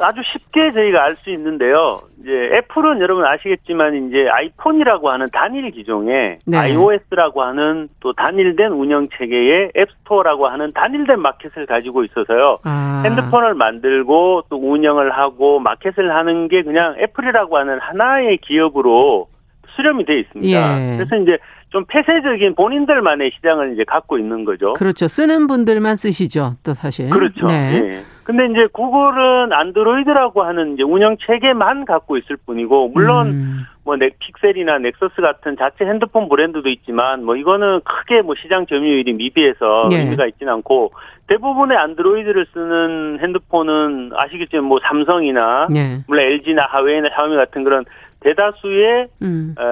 [0.00, 2.00] 아주 쉽게 저희가 알 수 있는데요.
[2.20, 6.56] 이제 애플은 여러분 아시겠지만 이제 아이폰이라고 하는 단일 기종에 네.
[6.56, 12.58] iOS라고 하는 또 단일된 운영 체계의 앱스토어라고 하는 단일된 마켓을 가지고 있어서요.
[12.64, 13.02] 아.
[13.04, 19.28] 핸드폰을 만들고 또 운영을 하고 마켓을 하는 게 그냥 애플이라고 하는 하나의 기업으로
[19.76, 20.80] 수렴이 돼 있습니다.
[20.80, 20.96] 예.
[20.96, 21.38] 그래서 이제
[21.74, 24.74] 좀 폐쇄적인 본인들만의 시장을 이제 갖고 있는 거죠.
[24.74, 25.08] 그렇죠.
[25.08, 26.52] 쓰는 분들만 쓰시죠.
[26.62, 27.10] 또 사실.
[27.10, 27.48] 그렇죠.
[27.48, 27.72] 네.
[27.74, 28.04] 예.
[28.22, 33.66] 근데 이제 구글은 안드로이드라고 하는 이제 운영 체계만 갖고 있을 뿐이고 물론 음.
[33.84, 39.12] 뭐 넥, 픽셀이나 넥서스 같은 자체 핸드폰 브랜드도 있지만 뭐 이거는 크게 뭐 시장 점유율이
[39.12, 39.96] 미비해서 예.
[39.96, 40.92] 의미가 있지는 않고
[41.26, 46.04] 대부분의 안드로이드를 쓰는 핸드폰은 아시겠지만 뭐 삼성이나 예.
[46.06, 47.84] 물론 LG나 하웨이나 샤오미 같은 그런
[48.24, 49.54] 대다수의 음.
[49.58, 49.62] 어,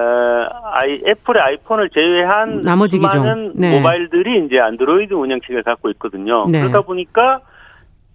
[0.73, 3.77] 아이, 애플의 아이폰을 제외한 나머지 많은 네.
[3.77, 6.47] 모바일들이 이제 안드로이드 운영체계를 갖고 있거든요.
[6.47, 6.61] 네.
[6.61, 7.41] 그러다 보니까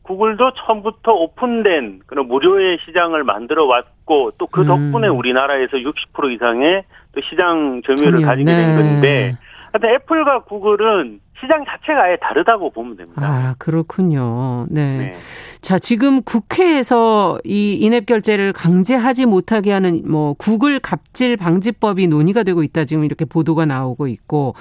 [0.03, 5.19] 구글도 처음부터 오픈된 그런 무료의 시장을 만들어 왔고 또 그 덕분에 음.
[5.19, 8.83] 우리나라에서 60% 이상의 또 시장 점유율을 가지게 된 네.
[8.83, 9.37] 건데
[9.73, 13.23] 하여튼 애플과 구글은 시장 자체가 아예 다르다고 보면 됩니다.
[13.25, 14.67] 아, 그렇군요.
[14.71, 14.99] 네.
[14.99, 15.15] 네.
[15.61, 22.65] 자, 지금 국회에서 이 인앱 결제를 강제하지 못하게 하는 뭐 구글 갑질 방지법이 논의가 되고
[22.65, 24.55] 있다 지금 이렇게 보도가 나오고 있고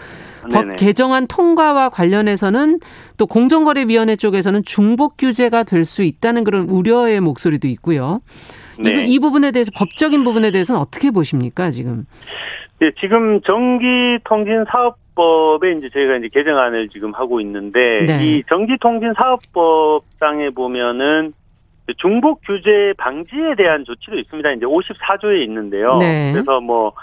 [0.51, 0.67] 네네.
[0.67, 2.79] 법 개정안 통과와 관련해서는
[3.17, 8.19] 또 공정거래위원회 쪽에서는 중복 규제가 될 수 있다는 그런 우려의 목소리도 있고요.
[8.79, 9.05] 네.
[9.05, 12.05] 이, 이 부분에 대해서 법적인 부분에 대해서는 어떻게 보십니까, 지금?
[12.79, 18.23] 네, 지금 전기통신사업 사업법에 이제 저희가 이제 개정안을 지금 하고 있는데 네.
[18.23, 21.33] 이 전기통신사업법상에 보면은
[21.97, 24.51] 중복 규제 방지에 대한 조치도 있습니다.
[24.51, 25.97] 이제 54조에 있는데요.
[25.97, 26.31] 네.
[26.33, 26.93] 그래서 뭐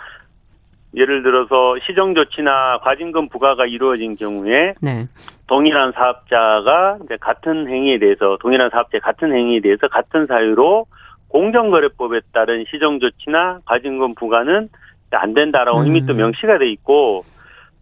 [0.95, 5.09] 예를 들어서 시정 조치나 과징금 부과가 이루어진 경우에 네.
[5.49, 10.87] 동일한 사업자가 이제 같은 행위에 대해서 동일한 사업자 같은 행위에 대해서 같은 사유로
[11.29, 14.69] 공정거래법에 따른 시정 조치나 과징금 부과는
[15.15, 15.87] 안 된다라고 음.
[15.87, 17.25] 이미 또 명시가 돼 있고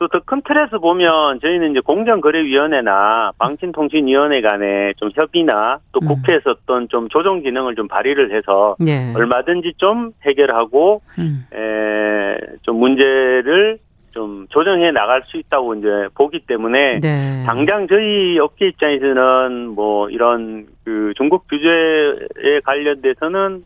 [0.02, 6.08] 또 더 큰 틀에서 보면 저희는 이제 공정거래위원회나 방송통신위원회 간에 좀 협의나 또 음.
[6.08, 9.12] 국회에서 어떤 좀 조정 기능을 좀 발의를 해서 네.
[9.14, 11.46] 얼마든지 좀 해결하고 음.
[11.54, 13.78] 에, 좀 문제를
[14.10, 17.42] 좀 조정해 나갈 수 있다고 이제 보기 때문에 네.
[17.46, 23.64] 당장 저희 업계 입장에서는 뭐 이런 그 중국 규제에 관련돼서는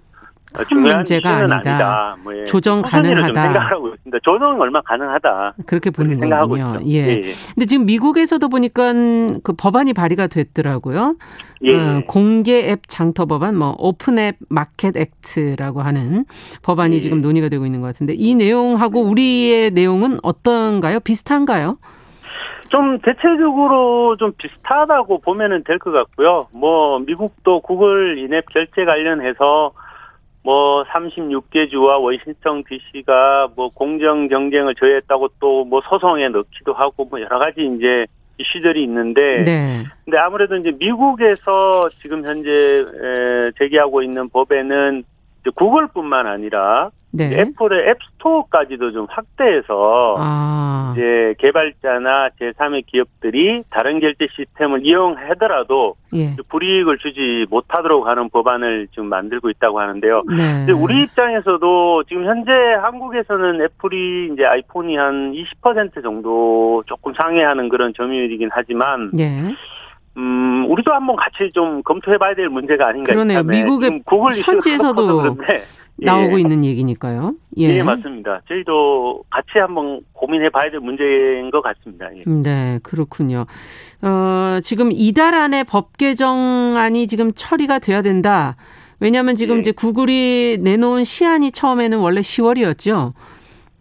[0.52, 2.16] 큰 문제가 아니다.
[2.22, 2.44] 뭐, 예.
[2.46, 3.42] 조정 가능하다.
[3.42, 4.18] 생각하고 있습니다.
[4.22, 5.54] 조정은 얼마 가능하다.
[5.66, 6.78] 그렇게 보는 거군요.
[6.86, 6.92] 예.
[6.92, 7.08] 예.
[7.24, 7.32] 예.
[7.54, 8.92] 근데 지금 미국에서도 보니까
[9.42, 11.16] 그 법안이 발의가 됐더라고요.
[11.64, 11.74] 예.
[11.76, 16.24] 어, 공개 앱 장터 법안, 뭐 오픈 앱 마켓 액트라고 하는
[16.62, 17.00] 법안이 예.
[17.00, 21.00] 지금 논의가 되고 있는 것 같은데 이 내용하고 우리의 내용은 어떤가요?
[21.00, 21.78] 비슷한가요?
[22.68, 26.48] 좀 대체적으로 좀 비슷하다고 보면은 될 것 같고요.
[26.52, 29.70] 뭐 미국도 구글 인앱 결제 관련해서
[30.46, 37.20] 뭐 36개 주와 워싱턴 DC가 뭐 공정 경쟁을 저해했다고 또 뭐 소송에 넣기도 하고 뭐
[37.20, 38.06] 여러 가지 이제
[38.38, 39.84] 이슈들이 있는데 네.
[40.04, 42.84] 근데 아무래도 이제 미국에서 지금 현재
[43.58, 45.02] 제기하고 있는 법에는
[45.56, 47.40] 구글뿐만 아니라 네.
[47.40, 50.92] 애플의 앱스토어까지도 좀 확대해서 아.
[50.94, 56.34] 이제 개발자나 제3의 기업들이 다른 결제 시스템을 이용하더라도 예.
[56.48, 60.22] 불이익을 주지 못하도록 하는 법안을 지금 만들고 있다고 하는데요.
[60.36, 60.72] 네.
[60.72, 68.50] 우리 입장에서도 지금 현재 한국에서는 애플이 이제 아이폰이 한 20% 정도 조금 상회하는 그런 점유율이긴
[68.52, 69.42] 하지만 예.
[70.16, 73.12] 음, 우리도 한번 같이 좀 검토해봐야 될 문제가 아닌가.
[73.12, 73.42] 그러네요.
[73.42, 74.02] 미국의
[74.42, 75.36] 현지에서도
[75.98, 76.40] 나오고 예.
[76.40, 77.34] 있는 얘기니까요.
[77.58, 77.76] 예.
[77.78, 77.82] 예.
[77.82, 78.40] 맞습니다.
[78.48, 82.08] 저희도 같이 한번 고민해 봐야 될 문제인 것 같습니다.
[82.14, 82.22] 예.
[82.26, 83.46] 네, 그렇군요.
[84.02, 88.56] 어, 지금 이달 안에 법 개정안이 지금 처리가 돼야 된다.
[89.00, 89.60] 왜냐하면 지금 예.
[89.60, 93.12] 이제 구글이 내놓은 시한이 처음에는 원래 10월이었죠.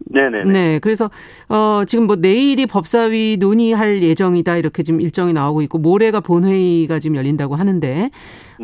[0.06, 0.44] 네네.
[0.44, 0.78] 네.
[0.78, 1.10] 그래서
[1.48, 7.16] 어 지금 뭐 내일이 법사위 논의할 예정이다 이렇게 지금 일정이 나오고 있고 모레가 본회의가 지금
[7.16, 8.10] 열린다고 하는데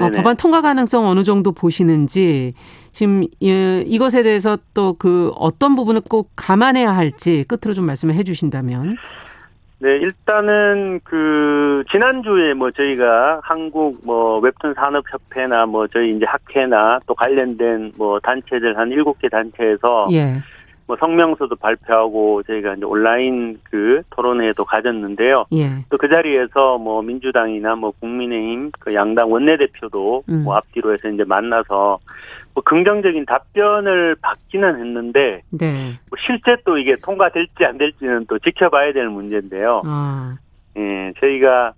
[0.01, 2.55] 어, 법안 통과 가능성 어느 정도 보시는지
[2.90, 8.97] 지금 이, 이것에 대해서 또 그 어떤 부분을 꼭 감안해야 할지 끝으로 좀 말씀을 해주신다면.
[9.80, 17.01] 네, 일단은 그 지난주에 뭐 저희가 한국 뭐 웹툰 산업 협회나 뭐 저희 이제 학회나
[17.07, 20.36] 또 관련된 뭐 단체들 한 일곱 개 단체에서 예.
[20.87, 25.47] 뭐 성명서도 발표하고 저희가 이제 온라인 그 토론회도 가졌는데요.
[25.53, 25.85] 예.
[25.89, 30.43] 또 그 자리에서 뭐 민주당이나 뭐 국민의힘 그 양당 원내대표도 음.
[30.43, 32.01] 뭐 앞뒤로 해서 이제 만나서
[32.55, 35.93] 뭐 긍정적인 답변을 받기는 했는데 네.
[36.11, 39.83] 뭐 실제 또 이게 통과될지 안 될지는 또 지켜봐야 될 문제인데요.
[39.85, 40.37] 아.
[40.76, 41.74] 예, 저희가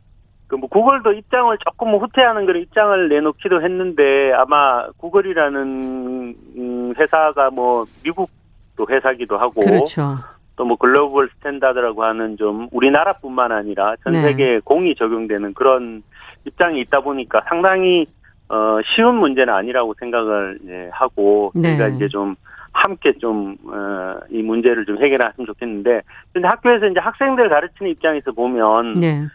[0.46, 7.84] 그뭐 구글도 입장을 조금 뭐 후퇴하는 그런 입장을 내놓기도 했는데 아마 구글이라는 음, 회사가 뭐
[8.02, 8.30] 미국
[8.76, 10.16] 또 회사기도 하고 그렇죠.
[10.56, 14.22] 또뭐 global standard라고 하는 좀 우리나라뿐만 아니라 전 네.
[14.22, 14.60] 세계 네.
[14.62, 16.02] 공히 적용되는 그런
[16.44, 18.06] 입장이 있다 보니까 상당히
[18.48, 21.70] 어 쉬운 문제는 아니라고 생각을 이제 하고 네.
[21.70, 22.36] 우리가 이제 좀
[22.72, 26.02] 함께 좀이 어, 문제를 좀 해결했으면 좋겠는데
[26.32, 29.26] 근데 학교에서 이제 학생들 가르치는 입장에서 보면 네.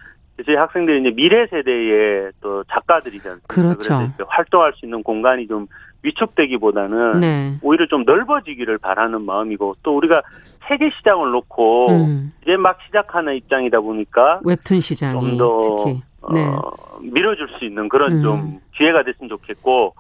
[0.46, 3.40] 저희 학생들이 이제 미래 세대의 또 작가들이잖아요.
[3.48, 3.98] 그렇죠.
[3.98, 5.68] 그래서 활동할 수 있는 공간이 좀
[6.04, 7.58] 위축되기보다는 네.
[7.62, 10.22] 오히려 좀 넓어지기를 바라는 마음이고 또 우리가
[10.68, 12.34] 세계 시장을 놓고 음.
[12.42, 15.60] 이제 막 시작하는 입장이다 보니까 웹툰 시장이 좀더
[16.22, 16.46] 어, 네.
[17.02, 18.22] 밀어줄 수 있는 그런 음.
[18.22, 19.96] 좀 기회가 됐으면 좋겠고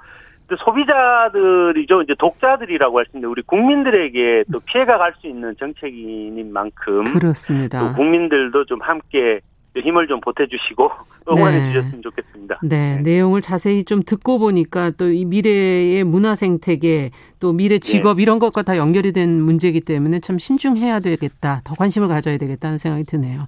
[0.47, 6.51] 또 소비자들이죠 이제 독자들이라고 할 수 있는데 우리 국민들에게 또 피해가 갈 수 있는 정책인
[6.51, 7.79] 만큼 그렇습니다.
[7.79, 9.41] 또 국민들도 좀 함께
[9.75, 10.91] 힘을 좀 보태주시고
[11.29, 11.73] 응원해 네.
[11.73, 12.59] 주셨으면 좋겠습니다.
[12.63, 17.79] 네, 네, 내용을 자세히 좀 듣고 보니까 또 이 미래의 문화 생태계 또 미래 네.
[17.79, 18.23] 직업 네.
[18.23, 23.03] 이런 것과 다 연결이 된 문제이기 때문에 참 신중해야 되겠다, 더 관심을 가져야 되겠다는 생각이
[23.05, 23.47] 드네요.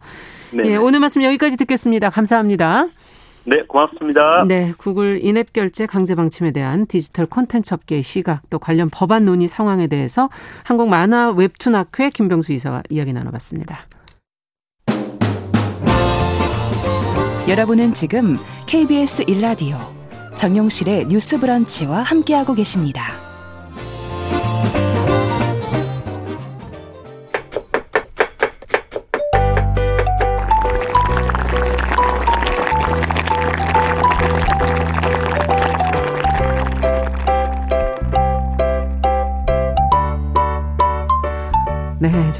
[0.54, 2.10] 네, 예, 오늘 말씀 여기까지 듣겠습니다.
[2.10, 2.88] 감사합니다.
[3.44, 4.46] 네, 고맙습니다.
[4.48, 9.48] 네, 구글 인앱 결제 강제 방침에 대한 디지털 콘텐츠 업계의 시각 또 관련 법안 논의
[9.48, 10.30] 상황에 대해서
[10.64, 13.80] 한국 만화 웹툰 학회 김병수 이사와 이야기 나눠봤습니다.
[17.52, 19.78] 여러분은 지금 KBS 일라디오
[20.38, 23.31] 정용실의 뉴스 브런치와 함께하고 계십니다.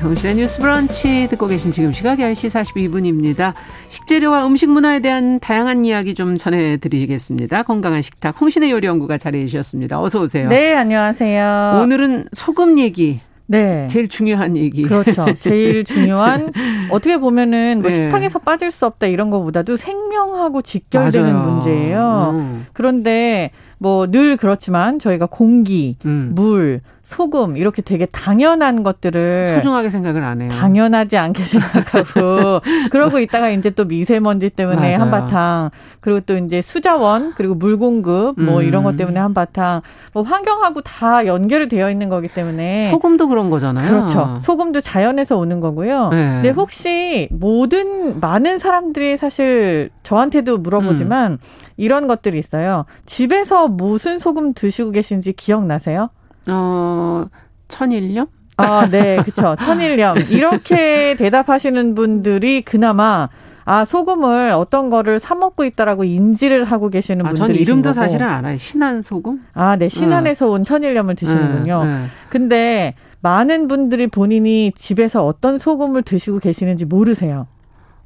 [0.02, 3.54] 정신의 뉴스 브런치 듣고 계신 지금 시각 10시 42분입니다.
[3.88, 7.62] 식재료와 음식 문화에 대한 다양한 이야기 좀 전해드리겠습니다.
[7.62, 10.02] 건강한 식탁 홍신의 요리연구가 자리해 주셨습니다.
[10.02, 10.50] 어서 오세요.
[10.50, 11.82] 네, 안녕하세요.
[11.84, 13.86] 오늘은 소금 얘기 네.
[13.92, 14.82] 제일 중요한 얘기.
[14.82, 15.26] 그렇죠.
[15.40, 16.52] 제일 중요한
[16.90, 17.98] 어떻게 보면은 뭐 네.
[17.98, 21.48] 식탁에서 빠질 수 없다 이런 거보다도 생명하고 직결되는 맞아요.
[21.52, 22.32] 문제예요.
[22.34, 22.66] 음.
[22.74, 26.32] 그런데 뭐 늘 그렇지만 저희가 공기, 음.
[26.34, 26.82] 물,
[27.12, 30.50] 소금 이렇게 되게 당연한 것들을 소중하게 생각을 안 해요.
[30.50, 35.02] 당연하지 않게 생각하고 그러고 있다가 이제 또 미세먼지 때문에 맞아요.
[35.02, 38.64] 한바탕 그리고 또 이제 수자원 그리고 물 공급 뭐 음.
[38.64, 39.82] 이런 것 때문에 한바탕
[40.14, 43.90] 뭐 환경하고 다 연결이 되어 있는 거기 때문에 소금도 그런 거잖아요.
[43.90, 44.38] 그렇죠.
[44.40, 46.10] 소금도 자연에서 오는 거고요.
[46.10, 46.30] 네.
[46.36, 51.38] 근데 혹시 모든 많은 사람들이 사실 저한테도 물어보지만 음.
[51.76, 52.86] 이런 것들이 있어요.
[53.06, 56.10] 집에서 무슨 소금 드시고 계신지 기억나세요?
[56.48, 57.26] 어,
[57.68, 58.28] 천일염?
[58.58, 59.56] 아, 네, 그쵸.
[59.58, 60.18] 천일염.
[60.30, 63.30] 이렇게 대답하시는 분들이 그나마
[63.64, 67.94] 아 소금을 어떤 거를 사 먹고 있다라고 인지를 하고 계시는 아, 분들이 이름도 거고.
[67.94, 68.58] 사실은 알아요.
[68.58, 69.44] 신한 소금?
[69.54, 70.52] 아, 네, 신안에서 어.
[70.52, 71.74] 온 천일염을 드시는군요.
[71.76, 72.06] 어, 어.
[72.30, 77.48] 근데 많은 분들이 본인이 집에서 어떤 소금을 드시고 계시는지 모르세요.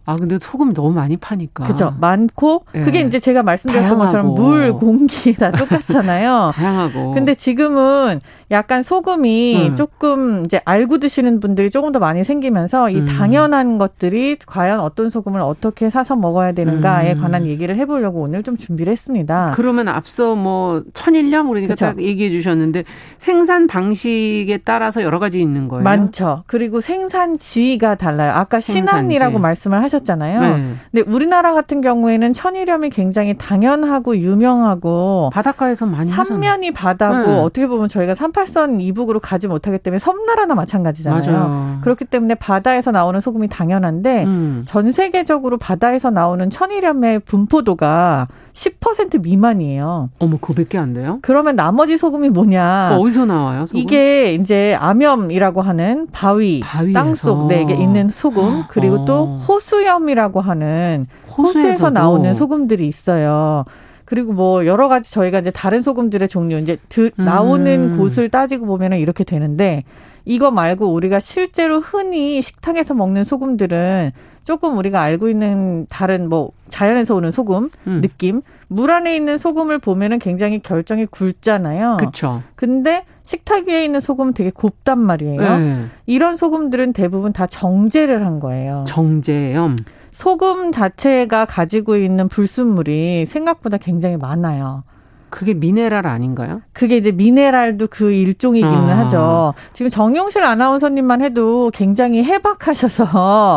[0.08, 1.64] 아 근데 소금 너무 많이 파니까.
[1.66, 1.96] 그죠.
[2.00, 2.82] 많고 네.
[2.84, 4.06] 그게 이제 제가 말씀드렸던 다양하고.
[4.06, 6.52] 것처럼 물, 공기 다 똑같잖아요.
[6.54, 7.12] 다양하고.
[7.14, 9.76] 근데 지금은 약간 소금이 음.
[9.76, 13.06] 조금 이제 알고 드시는 분들이 조금 더 많이 생기면서 이 음.
[13.06, 17.22] 당연한 것들이 과연 어떤 소금을 어떻게 사서 먹어야 되는가에 음.
[17.22, 19.54] 관한 얘기를 해보려고 오늘 좀 준비를 했습니다.
[19.56, 21.86] 그러면 앞서 뭐 천일염 우리가 그쵸?
[21.88, 22.84] 딱 얘기해 주셨는데
[23.18, 25.84] 생산 방식에 따라서 여러 가지 있는 거예요.
[25.84, 26.44] 많죠.
[26.46, 28.34] 그리고 생산지가 달라요.
[28.36, 28.90] 아까 생산지.
[28.92, 29.95] 신안이라고 말씀을 하셨.
[29.96, 30.40] 하셨잖아요.
[30.42, 30.76] 네.
[30.92, 37.40] 근데 우리나라 같은 경우에는 천일염이 굉장히 당연하고 유명하고 바닷가에서 많이 삼면이 바다고 네.
[37.40, 41.32] 어떻게 보면 저희가 38선 이북으로 가지 못하기 때문에 섬나라나 마찬가지잖아요.
[41.32, 41.80] 맞아요.
[41.82, 44.64] 그렇기 때문에 바다에서 나오는 소금이 당연한데 음.
[44.68, 50.10] 전 세계적으로 바다에서 나오는 천일염의 분포도가 10% 미만이에요.
[50.18, 51.20] 어머, 그밖에 안 돼요?
[51.22, 52.96] 그러면 나머지 소금이 뭐냐?
[52.98, 53.66] 어, 디서 나와요?
[53.66, 53.80] 소금?
[53.80, 56.62] 이게 이제 암염이라고 하는 바위,
[56.94, 59.06] 땅속 네, 있는 소금 그리고 어.
[59.06, 61.48] 또 호수 염이라고 하는 호수에서도.
[61.48, 63.66] 호수에서 나오는 소금들이 있어요.
[64.06, 67.98] 그리고 뭐 여러 가지 저희가 이제 다른 소금들의 종류 이제 드, 나오는 음.
[67.98, 69.84] 곳을 따지고 보면은 이렇게 되는데
[70.26, 74.12] 이거 말고 우리가 실제로 흔히 식탁에서 먹는 소금들은
[74.44, 78.02] 조금 우리가 알고 있는 다른 뭐 자연에서 오는 소금 음.
[78.02, 81.98] 느낌, 물 안에 있는 소금을 보면은 굉장히 결정이 굵잖아요.
[82.00, 82.44] 그렇죠.
[82.56, 85.58] 근데 식탁 위에 있는 소금은 되게 곱단 말이에요.
[85.58, 85.86] 네.
[86.06, 88.86] 이런 소금들은 대부분 다 정제를 한 거예요.
[88.88, 89.78] 정제염.
[90.12, 94.84] 소금 자체가 가지고 있는 불순물이 생각보다 굉장히 많아요.
[95.36, 96.62] 그게 미네랄 아닌가요?
[96.72, 99.00] 그게 이제 미네랄도 그 일종이기는 아.
[99.00, 99.54] 하죠.
[99.74, 103.06] 지금 정용실 아나운서님만 해도 굉장히 해박하셔서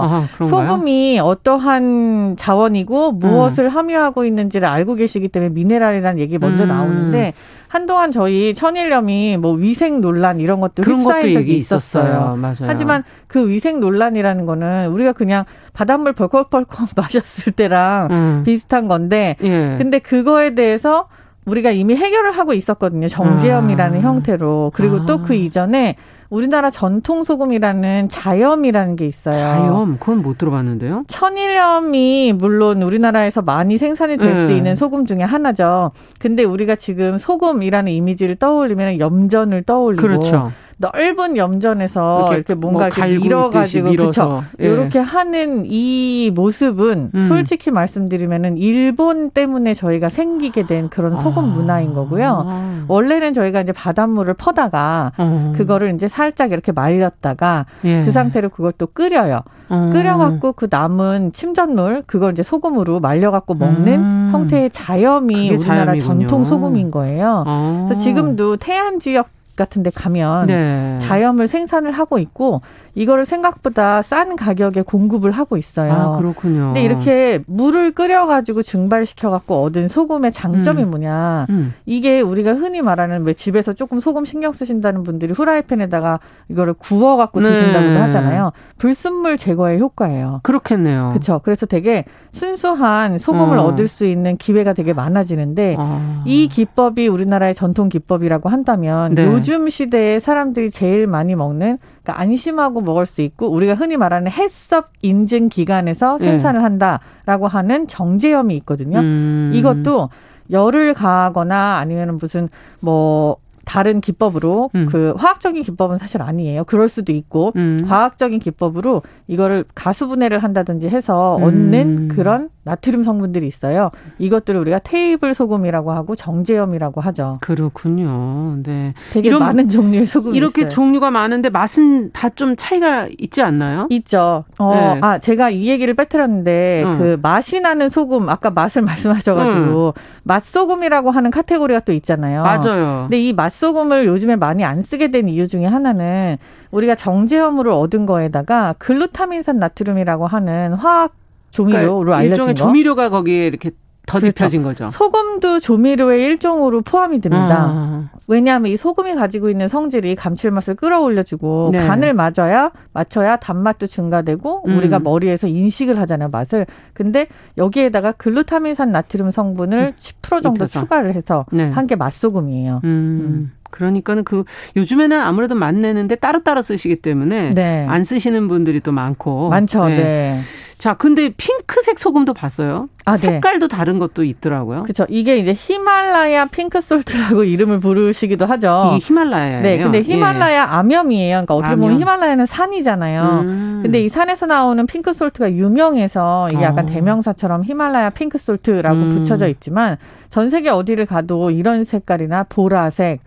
[0.05, 3.69] 아, 소금이 어떠한 자원이고 무엇을 음.
[3.69, 6.69] 함유하고 있는지를 알고 계시기 때문에 미네랄이라는 얘기 먼저 음.
[6.69, 7.35] 나오는데
[7.69, 12.35] 한동안 저희 천일염이 뭐 위생 논란 이런 것도 휩싸인 적이 있었어요.
[12.37, 12.67] 맞아요.
[12.67, 18.43] 하지만 그 위생 논란이라는 거는 우리가 그냥 바닷물 벌컥벌컥 마셨을 때랑 음.
[18.45, 19.77] 비슷한 건데 예.
[19.79, 21.07] 근데 그거에 대해서
[21.49, 23.09] 우리가 이미 해결을 하고 있었거든요.
[23.09, 24.03] 정제염이라는 아.
[24.03, 24.73] 형태로.
[24.75, 25.07] 그리고 아.
[25.07, 25.97] 또그 이전에
[26.31, 29.35] 우리나라 전통 소금이라는 자염이라는 게 있어요.
[29.35, 29.97] 자염?
[29.99, 31.05] 그건 못 들어봤는데요.
[31.09, 34.57] 천일염이 물론 우리나라에서 많이 생산이 될수 네.
[34.59, 35.93] 있는 소금 중에 하나죠.
[36.21, 40.53] 근데 우리가 지금 소금이라는 이미지를 떠올리면 염전을 떠올리고 그렇죠.
[40.79, 44.45] 넓은 염전에서 이렇게, 이렇게 뭔가 뭐 이렇게 밀어가지고 그렇죠.
[44.61, 44.65] 예.
[44.65, 47.21] 이렇게 하는 이 모습은 음.
[47.21, 51.47] 솔직히 말씀드리면은 일본 때문에 저희가 생기게 된 그런 소금 아.
[51.47, 52.85] 문화인 거고요.
[52.87, 55.53] 원래는 저희가 이제 바닷물을 퍼다가 어.
[55.57, 58.05] 그거를 이제 살짝 이렇게 말렸다가 예.
[58.05, 59.41] 그 상태로 그걸 또 끓여요.
[59.71, 59.91] 어.
[59.93, 64.29] 끓여갖고 그 남은 침전물 그걸 이제 소금으로 말려갖고 먹는 음.
[64.33, 66.07] 형태의 자염이 우리나라 자염이군요.
[66.29, 67.45] 전통 소금인 거예요.
[67.47, 67.87] 어.
[67.89, 70.97] 그래서 지금도 태안 지역 같은 데 가면 네.
[70.99, 72.63] 자염을 생산을 하고 있고
[72.99, 75.93] 이거를 생각보다 싼 가격에 공급을 하고 있어요.
[75.93, 76.67] 아, 그렇군요.
[76.67, 80.91] 근데 이렇게 물을 끓여 가지고 증발시켜 갖고 얻은 소금의 장점이 음.
[80.91, 81.47] 뭐냐.
[81.49, 81.75] 음.
[81.87, 86.19] 이게 우리가 흔히 말하는 왜 집에서 조금 소금 신경 쓰신다는 분들이 후라이팬에다가
[86.49, 88.01] 이거를 구워 갖고 드신다고도 네.
[88.01, 88.51] 하잖아요.
[88.79, 90.41] 불순물 제거의 효과예요.
[90.43, 91.11] 그렇겠네요.
[91.11, 91.41] 그렇죠.
[91.45, 93.63] 그래서 되게 순수한 소금을 어.
[93.63, 96.25] 얻을 수 있는 기회가 되게 많아지는데 아.
[96.27, 99.25] 이 기법이 우리나라의 전통 기법이라고 한다면 네.
[99.25, 101.79] 요즘 시대에 사람들이 제일 많이 먹는
[102.09, 106.27] 그러니까 안심하고 먹을 수 있고 우리가 흔히 말하는 해썹 인증 기관에서 네.
[106.27, 109.01] 생산을 한다라고 하는 정제염이 있거든요.
[109.01, 109.53] 음.
[109.55, 110.09] 이것도
[110.51, 112.49] 열을 가하거나 아니면 무슨
[112.81, 113.37] 뭐
[113.69, 114.87] 다른 기법으로 음.
[114.91, 116.65] 그 화학적인 기법은 사실 아니에요.
[116.65, 117.79] 그럴 수도 있고 음.
[117.87, 122.09] 과학적인 기법으로 이거를 가수분해를 한다든지 해서 얻는 음.
[122.09, 123.91] 그런 나트륨 성분들이 있어요.
[124.19, 127.39] 이것들을 우리가 테이블 소금이라고 하고 정제염이라고 하죠.
[127.41, 128.57] 그렇군요.
[128.63, 128.95] 네.
[129.13, 130.73] 되게 이런, 많은 종류의 소금이 이렇게 있어요.
[130.73, 133.89] 종류가 많은데 맛은 다 좀 차이가 있지 않나요?
[133.91, 134.45] 있죠.
[134.59, 135.01] 어, 네.
[135.03, 136.97] 아 제가 이 얘기를 빼뜨렸는데 어.
[136.97, 140.01] 그 맛이 나는 소금 아까 맛을 말씀하셔 가지고 음.
[140.23, 142.43] 맛소금이라고 하는 카테고리가 또 있잖아요.
[142.45, 143.07] 맞아요.
[143.09, 146.37] 근데 이맛 소금을 요즘에 많이 안 쓰게 된 이유 중에 하나는
[146.71, 151.13] 우리가 정제염으로 얻은 거에다가 글루타민산 나트륨이라고 하는 화학
[151.51, 152.59] 조미료로 그러니까 알려진 일종의 거.
[152.59, 153.73] 조미료가 거기에 이렇게
[154.09, 154.85] 더딥혀진 그렇죠.
[154.85, 154.97] 거죠.
[154.97, 157.67] 소금도 조미료의 일종으로 포함이 됩니다.
[157.71, 158.11] 아.
[158.27, 161.87] 왜냐하면 이 소금이 가지고 있는 성질이 감칠맛을 끌어올려주고 네.
[161.87, 164.77] 간을 맞아야 맞춰야 단맛도 증가되고 음.
[164.79, 166.67] 우리가 머리에서 인식을 하잖아요 맛을.
[166.95, 170.81] 근데 여기에다가 글루타민산 나트륨 성분을 10% 정도 입혀서.
[170.81, 171.71] 추가를 해서 네.
[171.71, 172.81] 한게 맛소금이에요.
[172.85, 172.89] 음.
[172.89, 173.53] 음.
[173.71, 174.45] 그러니까는 그
[174.77, 177.87] 요즘에는 아무래도 맛내는데 따로따로 쓰시기 때문에 네.
[177.89, 179.87] 안 쓰시는 분들이 또 많고 많죠.
[179.89, 179.97] 네.
[179.97, 180.41] 네.
[180.79, 182.89] 자, 근데 핑크색 소금도 봤어요.
[183.05, 183.19] 아, 네.
[183.19, 183.77] 색깔도 네.
[183.77, 184.85] 다른 것도 있더라고요.
[184.85, 185.07] 그렇죠.
[185.09, 188.93] 이게 이제 히말라야 pink salt라고 이름을 부르시기도 하죠.
[188.95, 189.63] 이게 히말라야예요.
[189.63, 190.59] 네, 근데 히말라야 예.
[190.59, 191.33] 암염이에요.
[191.35, 191.81] 그러니까 어떻게 암염.
[191.81, 193.23] 보면 히말라야는 산이잖아요.
[193.43, 193.81] 음.
[193.83, 196.87] 근데 이 산에서 나오는 pink salt가 유명해서 이게 약간 어.
[196.87, 199.09] 대명사처럼 히말라야 pink salt라고 음.
[199.09, 199.97] 붙여져 있지만
[200.29, 203.19] 전 세계 어디를 가도 이런 색깔이나 보라색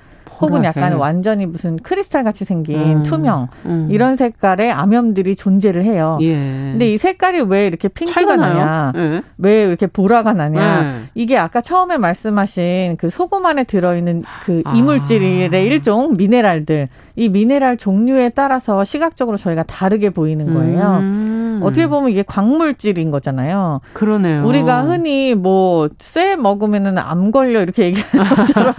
[0.41, 3.03] 혹은 약간 완전히 무슨 크리스탈 같이 생긴 음.
[3.03, 3.87] 투명 음.
[3.91, 6.17] 이런 색깔의 암염들이 존재를 해요.
[6.21, 6.33] 예.
[6.33, 8.93] 근데 이 색깔이 왜 이렇게 핑크가 나냐?
[8.95, 9.21] 예.
[9.37, 10.83] 왜 이렇게 보라가 나냐?
[10.83, 11.01] 예.
[11.15, 14.73] 이게 아까 처음에 말씀하신 그 소금 안에 들어있는 그 아.
[14.73, 15.57] 이물질의 아.
[15.57, 20.97] 일종 미네랄들 이 미네랄 종류에 따라서 시각적으로 저희가 다르게 보이는 거예요.
[21.01, 21.59] 음.
[21.63, 23.81] 어떻게 보면 이게 광물질인 거잖아요.
[23.93, 24.45] 그러네요.
[24.45, 28.75] 우리가 흔히 뭐 쇠 먹으면은 암 걸려 이렇게 얘기하는 것처럼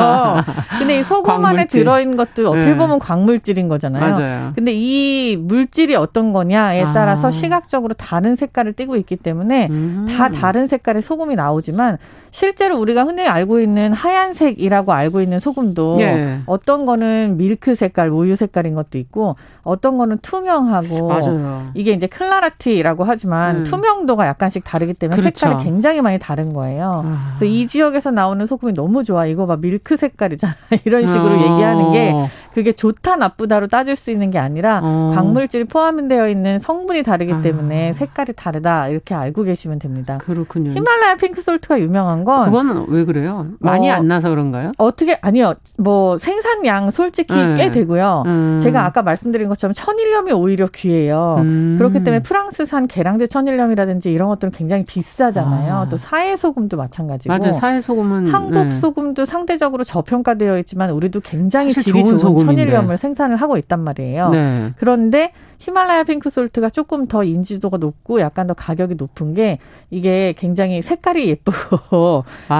[0.79, 2.77] 근데 이 소금 안에 들어 있는 것도 어떻게 네.
[2.77, 4.15] 보면 광물질인 거잖아요.
[4.15, 4.53] 맞아요.
[4.55, 6.93] 근데 이 물질이 어떤 거냐에 아.
[6.93, 7.31] 따라서 아.
[7.31, 10.07] 시각적으로 다른 색깔을 띠고 있기 때문에 음.
[10.09, 11.99] 다 다른 색깔의 소금이 나오지만
[12.33, 16.41] 실제로 우리가 흔히 알고 있는 하얀색이라고 알고 있는 소금도 네.
[16.47, 21.71] 어떤 거는 밀크 색깔, 우유 색깔인 것도 있고 어떤 거는 투명하고 맞아요.
[21.75, 23.65] 이게 이제 clarity opacity라고 하지만 음.
[23.65, 25.47] 투명도가 약간씩 다르기 때문에 그렇죠.
[25.47, 27.03] 색깔이 굉장히 많이 다른 거예요.
[27.05, 27.35] 아.
[27.37, 29.27] 그래서 이 지역에서 나오는 소금이 너무 좋아.
[29.27, 30.55] 이거 봐 밀크 색깔이잖아.
[30.85, 31.37] 이런 식으로 어.
[31.37, 32.15] 얘기하는 게
[32.55, 35.13] 그게 좋다 나쁘다로 따질 수 있는 게 아니라 어.
[35.15, 37.41] 광물질이 포함되어 있는 성분이 다르기 아.
[37.43, 40.19] 때문에 색깔이 다르다 이렇게 알고 계시면 됩니다.
[40.19, 40.71] 그렇군요.
[40.71, 43.47] 히말라야 핑크솔트가 유명한 건 그거는 왜 그래요?
[43.59, 44.73] 많이 어, 안 나서 그런가요?
[44.79, 45.55] 어떻게 아니요.
[45.79, 47.55] 뭐 생산량 솔직히 네.
[47.55, 48.25] 꽤 되고요.
[48.27, 48.59] 음.
[48.63, 51.37] 제가 아까 말씀드린 것처럼 천일염이 오히려 귀해요.
[51.39, 51.77] 음.
[51.79, 55.75] 그렇기 때문에 프랑스산 계량제 천일염이라든지 이런 것들은 굉장히 비싸잖아요.
[55.75, 55.89] 아.
[55.89, 57.37] 또 사해 소금도 마찬가지고.
[57.37, 57.53] 맞아요.
[57.53, 58.71] 사해 소금은 한국 네.
[58.71, 64.31] 소금도 상대적으로 저평가되어 있지만 우리도 굉장히 질이 좋은, 좋은 천일염을 생산을 하고 있단 말이에요.
[64.31, 64.73] 네.
[64.77, 69.59] 그런데 히말라야 핑크 솔트가 조금 더 인지도가 높고 약간 더 가격이 높은 게
[69.91, 72.12] 이게 굉장히 색깔이 예쁘고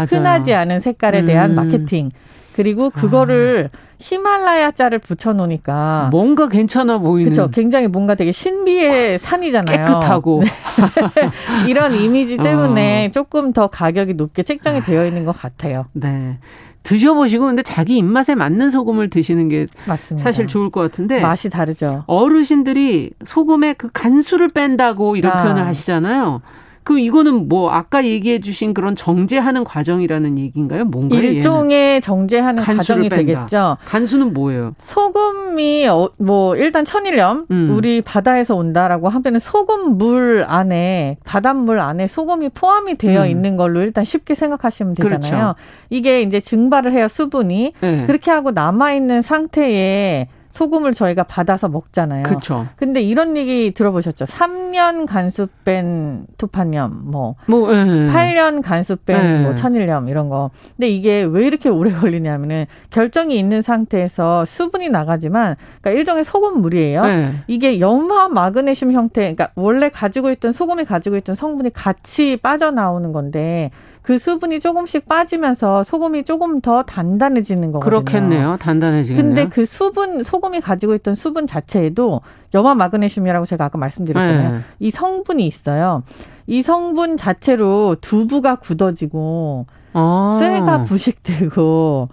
[0.09, 1.55] 흔하지 않은 색깔에 대한 음.
[1.55, 2.11] 마케팅
[2.55, 3.93] 그리고 그거를 아.
[4.03, 7.31] 히말라야 자를 붙여놓으니까 뭔가 괜찮아 보이는.
[7.31, 7.51] 그렇죠.
[7.51, 9.87] 굉장히 뭔가 되게 신비의 산이잖아요.
[9.87, 10.51] 깨끗하고 네.
[11.71, 13.11] 이런 이미지 때문에 어.
[13.11, 15.87] 조금 더 가격이 높게 책정이 되어 있는 것 같아요.
[15.93, 16.39] 네.
[16.83, 20.25] 드셔보시고 근데 자기 입맛에 맞는 소금을 드시는 게 맞습니다.
[20.25, 22.03] 사실 좋을 것 같은데 맛이 다르죠.
[22.09, 25.43] 어르신들이 소금의 그 간수를 뺀다고 이런 아.
[25.45, 26.43] 표현을 하시잖아요.
[26.85, 30.85] 그럼 이거는 뭐 아까 얘기해 주신 그런 정제하는 과정이라는 얘기인가요?
[30.85, 32.01] 뭔가 일종의?
[32.01, 33.17] 정제하는 과정이 뺀다.
[33.17, 33.77] 되겠죠.
[33.85, 34.75] 간수는 뭐예요?
[34.79, 37.71] 소금이 어, 뭐 일단 천일염 음.
[37.73, 43.31] 우리 바다에서 온다라고 하면은 소금 물 안에 바닷물 안에 소금이 포함이 되어 음.
[43.31, 45.21] 있는 걸로 일단 쉽게 생각하시면 되잖아요.
[45.21, 45.55] 그렇죠.
[45.91, 48.05] 이게 이제 증발을 해요 수분이 네.
[48.07, 52.25] 그렇게 하고 남아 있는 상태에 소금을 저희가 받아서 먹잖아요.
[52.25, 52.67] 그렇죠.
[52.77, 54.27] 근데 이런 얘기 들어보셨죠?
[54.27, 57.77] 3년 간수 뺀 투판염, 뭐, 뭐 예.
[57.77, 59.43] 8년 간수 뺀 예.
[59.43, 60.51] 뭐 천일염 이런 거.
[60.77, 67.05] 근데 이게 왜 이렇게 오래 걸리냐면은 결정이 있는 상태에서 수분이 나가지만, 그러니까 일종의 소금물이에요.
[67.07, 67.33] 예.
[67.47, 73.71] 이게 염화 마그네슘 형태, 그러니까 원래 가지고 있던 소금이 가지고 있던 성분이 같이 빠져나오는 건데
[74.03, 78.03] 그 수분이 조금씩 빠지면서 소금이 조금 더 단단해지는 거거든요.
[78.03, 78.57] 그렇겠네요.
[78.59, 79.35] 단단해지겠네요.
[79.35, 82.21] 근데 그 수분 소금이 가지고 있던 수분 자체에도
[82.53, 84.53] 염화 마그네슘이라고 제가 아까 말씀드렸잖아요.
[84.53, 84.59] 네.
[84.81, 86.03] 이 성분이 있어요.
[86.49, 90.37] 이 성분 자체로 두부가 굳어지고 아.
[90.41, 92.09] 쇠가 부식되고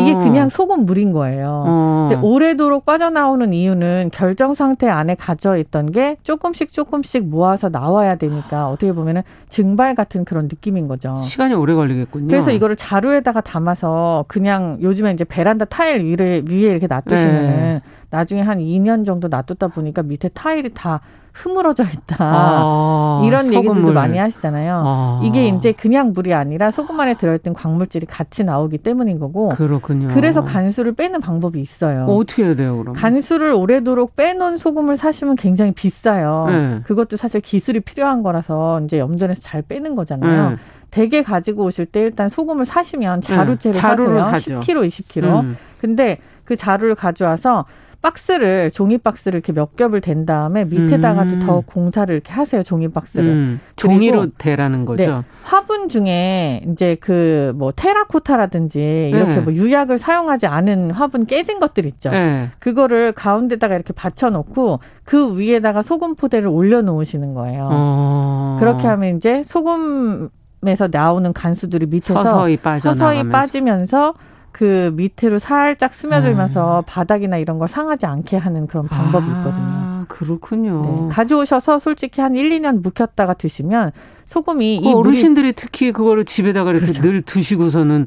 [0.00, 0.18] 이게 어.
[0.18, 1.64] 그냥 소금 물인 거예요.
[1.66, 2.08] 어.
[2.10, 8.68] 근데 오래도록 빠져나오는 이유는 결정 상태 안에 가져 있던 게 조금씩 조금씩 모아서 나와야 되니까
[8.68, 11.18] 어떻게 보면은 증발 같은 그런 느낌인 거죠.
[11.22, 12.26] 시간이 오래 걸리겠군요.
[12.28, 17.80] 그래서 이거를 자루에다가 담아서 그냥 요즘에 이제 베란다 타일 위에 위에 이렇게 놔두시면은 네.
[18.10, 21.00] 나중에 한 2년 정도 놔뒀다 보니까 밑에 타일이 다
[21.32, 22.16] 흐물어져 있다.
[22.18, 23.64] 아, 이런 소금물.
[23.68, 24.82] 얘기들도 많이 하시잖아요.
[24.84, 25.20] 아.
[25.24, 29.50] 이게 이제 그냥 물이 아니라 소금 안에 들어있던 광물질이 같이 나오기 때문인 거고.
[29.50, 30.08] 그렇군요.
[30.08, 32.06] 그래서 간수를 빼는 방법이 있어요.
[32.06, 32.94] 어, 떻게 해야 돼요, 그럼?
[32.94, 36.46] 간수를 오래도록 빼놓은 소금을 사시면 굉장히 비싸요.
[36.48, 36.80] 네.
[36.84, 40.50] 그것도 사실 기술이 필요한 거라서 이제 염전에서 잘 빼는 거잖아요.
[40.50, 40.56] 네.
[40.90, 43.80] 대게 가지고 오실 때 일단 소금을 사시면 자루째를 네.
[43.80, 44.22] 사세요.
[44.22, 44.60] 사죠.
[44.60, 45.40] 10kg, 20kg.
[45.44, 45.56] 음.
[45.80, 47.64] 근데 그 자루를 가져와서
[48.02, 51.38] 박스를 종이 박스를 이렇게 몇 겹을 댄 다음에 밑에다가도 음.
[51.40, 53.60] 더 공사를 이렇게 하세요 종이 박스를 음.
[53.76, 55.02] 종이로 대라는 거죠.
[55.02, 59.40] 네, 화분 중에 이제 그 뭐 테라코타라든지 이렇게 네.
[59.40, 62.10] 뭐 유약을 사용하지 않은 화분 깨진 것들 있죠.
[62.10, 62.50] 네.
[62.58, 67.68] 그거를 가운데다가 이렇게 받쳐놓고 그 위에다가 소금 포대를 올려놓으시는 거예요.
[67.70, 68.56] 어.
[68.58, 70.28] 그렇게 하면 이제 소금
[70.66, 74.12] 에서 나오는 간수들이 밑에서 서서히, 서서히 빠지면서
[74.52, 76.82] 그 밑으로 살짝 스며들면서 음.
[76.86, 79.64] 바닥이나 이런 걸 상하지 않게 하는 그런 방법이 아, 있거든요.
[79.64, 80.82] 아, 그렇군요.
[81.08, 83.92] 네, 가져오셔서 솔직히 한 1, 2년 묵혔다가 드시면
[84.24, 87.02] 소금이 그이 어르신들이 특히 그거를 집에다가 이렇게 그렇죠.
[87.02, 88.06] 늘 두시고서는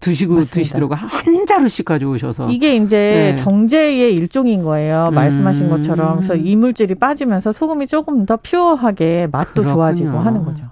[0.00, 0.54] 드시고 맞습니다.
[0.54, 3.42] 드시더라고 한 자루씩 가져오셔서 이게 이제 네.
[3.42, 5.08] 정제의 일종인 거예요.
[5.10, 5.14] 음.
[5.14, 9.74] 말씀하신 것처럼 그래서 이물질이 빠지면서 소금이 조금 더 퓨어하게 맛도 그렇군요.
[9.74, 10.64] 좋아지고 하는 거죠.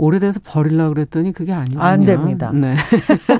[0.00, 1.82] 오래돼서 버릴라 그랬더니 그게 아니군요.
[1.82, 2.50] 안 됩니다.
[2.54, 2.74] 네.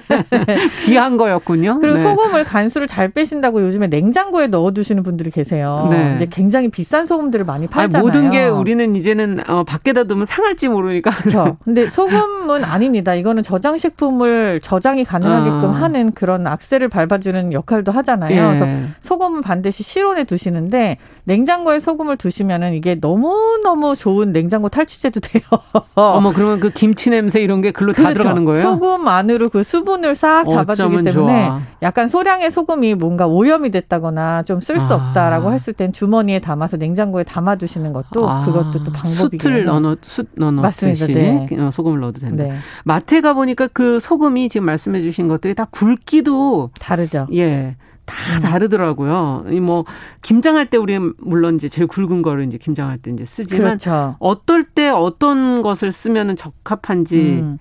[0.84, 1.78] 귀한 거였군요.
[1.80, 2.02] 그리고 네.
[2.02, 5.88] 소금을 간수를 잘 빼신다고 요즘에 냉장고에 넣어두시는 분들이 계세요.
[5.90, 6.12] 네.
[6.16, 8.06] 이제 굉장히 비싼 소금들을 많이 팔잖아요.
[8.06, 11.11] 아니, 모든 게 우리는 이제는 어, 밖에다 두면 상할지 모르니까.
[11.11, 11.56] 그렇죠.
[11.64, 13.14] 근데 소금은 아닙니다.
[13.14, 15.72] 이거는 저장식품을 저장이 가능하게끔 어.
[15.72, 18.36] 하는 그런 악셀을 밟아주는 역할도 하잖아요.
[18.36, 18.40] 예.
[18.40, 18.66] 그래서
[19.00, 25.42] 소금은 반드시 실온에 두시는데 냉장고에 소금을 두시면은 이게 너무 너무 좋은 냉장고 탈취제도 돼요.
[25.94, 28.09] 어머 그럼 그러면 그 김치 냄새 이런 게 글로 그렇죠.
[28.09, 28.62] 다 들어가는 거예요?
[28.62, 31.61] 소금 안으로 그 수분을 싹 잡아주기 때문에 좋아.
[31.82, 34.96] 약간 소량의 소금이 뭔가 오염이 됐다거나 좀 쓸수 아.
[34.96, 38.44] 없다라고 했을 땐 주머니에 담아서 냉장고에 담아두시는 것도 아.
[38.44, 41.07] 그것도 또 방법이고 숯을 넣어 숯 넣어 맞습니다.
[41.07, 41.46] 네.
[41.59, 42.44] 어, 소금을 넣어도 된다.
[42.44, 42.53] 네.
[42.84, 47.28] 마트에 가 보니까 그 소금이 지금 말씀해주신 것들이 다 굵기도 다르죠.
[47.34, 47.76] 예.
[48.11, 48.42] 다 음.
[48.42, 49.44] 다르더라고요.
[49.50, 49.84] 이 뭐
[50.22, 54.16] 김장할 때 우리 물론 이제 제일 굵은 거를 이제 김장할 때 이제 쓰지만 그렇죠.
[54.18, 57.58] 어떨 때 어떤 것을 쓰면은 적합한지 음.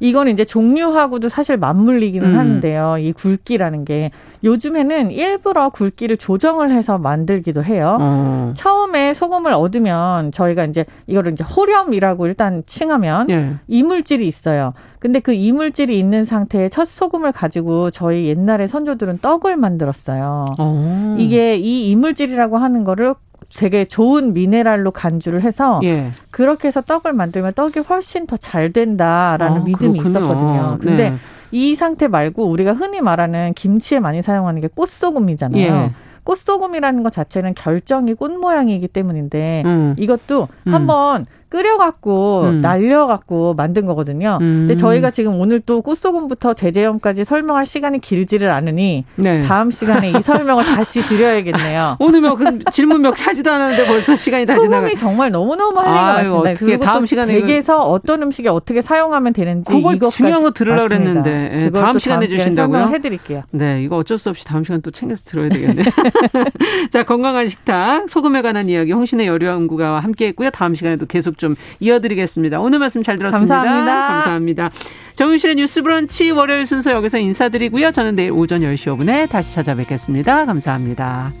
[0.00, 2.38] 이건 이제 종류하고도 사실 맞물리기는 음.
[2.38, 2.96] 하는데요.
[2.98, 4.10] 이 굵기라는 게
[4.42, 7.98] 요즘에는 일부러 굵기를 조정을 해서 만들기도 해요.
[8.00, 8.52] 어.
[8.56, 13.54] 처음에 소금을 얻으면 저희가 이제 이거를 이제 호렴이라고 일단 칭하면 예.
[13.68, 14.72] 이물질이 있어요.
[14.98, 20.54] 근데 그 이물질이 있는 상태의 첫 소금을 가지고 저희 옛날에 선조들은 떡을 만들었어요.
[20.58, 21.16] 어.
[21.18, 23.14] 이게 이 이물질이라고 하는 거를
[23.54, 26.10] 되게 좋은 미네랄로 간주를 해서 예.
[26.30, 30.08] 그렇게 해서 떡을 만들면 떡이 훨씬 더 잘 된다라는 아, 믿음이 그렇군요.
[30.18, 30.78] 있었거든요.
[30.80, 31.16] 근데 네.
[31.50, 35.60] 이 상태 말고 우리가 흔히 말하는 김치에 많이 사용하는 게 꽃소금이잖아요.
[35.62, 35.90] 예.
[36.24, 39.94] 꽃소금이라는 것 자체는 결정이 꽃 모양이기 때문인데 음.
[39.98, 40.74] 이것도 음.
[40.74, 42.58] 한번 끓여갖고 음.
[42.58, 44.38] 날려갖고 만든 거거든요.
[44.40, 44.60] 음.
[44.66, 49.42] 근데 저희가 지금 오늘 또 꽃소금부터 제제형까지 설명할 시간이 길지를 않으니 네.
[49.42, 51.96] 다음 시간에 이 설명을 다시 드려야겠네요.
[52.00, 54.76] 오늘 뭐 그 질문 몇 개 하지도 않았는데 벌써 시간이 다 지나가.
[54.86, 56.64] 소금이 정말 너무너무 할 얘기가 많습니다.
[56.66, 61.70] 그리고 다음 시간에 댁에서 어떤 음식에 어떻게 사용하면 되는지 그걸 중요한 거 들으려고 그랬는데 네,
[61.70, 62.88] 다음 시간에 주신다고요?
[62.94, 63.42] 해드릴게요.
[63.50, 65.82] 네, 이거 어쩔 수 없이 다음 시간 또 챙겨서 들어야 되겠네.
[66.90, 70.50] 자, 건강한 식탁 소금에 관한 이야기 홍신의 여류연구가와 함께했고요.
[70.50, 72.60] 다음 시간에도 계속 좀 이어드리겠습니다.
[72.60, 73.56] 오늘 말씀 잘 들었습니다.
[73.56, 74.08] 감사합니다.
[74.08, 74.70] 감사합니다.
[75.16, 77.90] 정윤실의 뉴스 브런치 월요일 순서 여기서 인사드리고요.
[77.90, 80.44] 저는 내일 오전 10시 5분에 다시 찾아뵙겠습니다.
[80.44, 81.32] 감사합니다.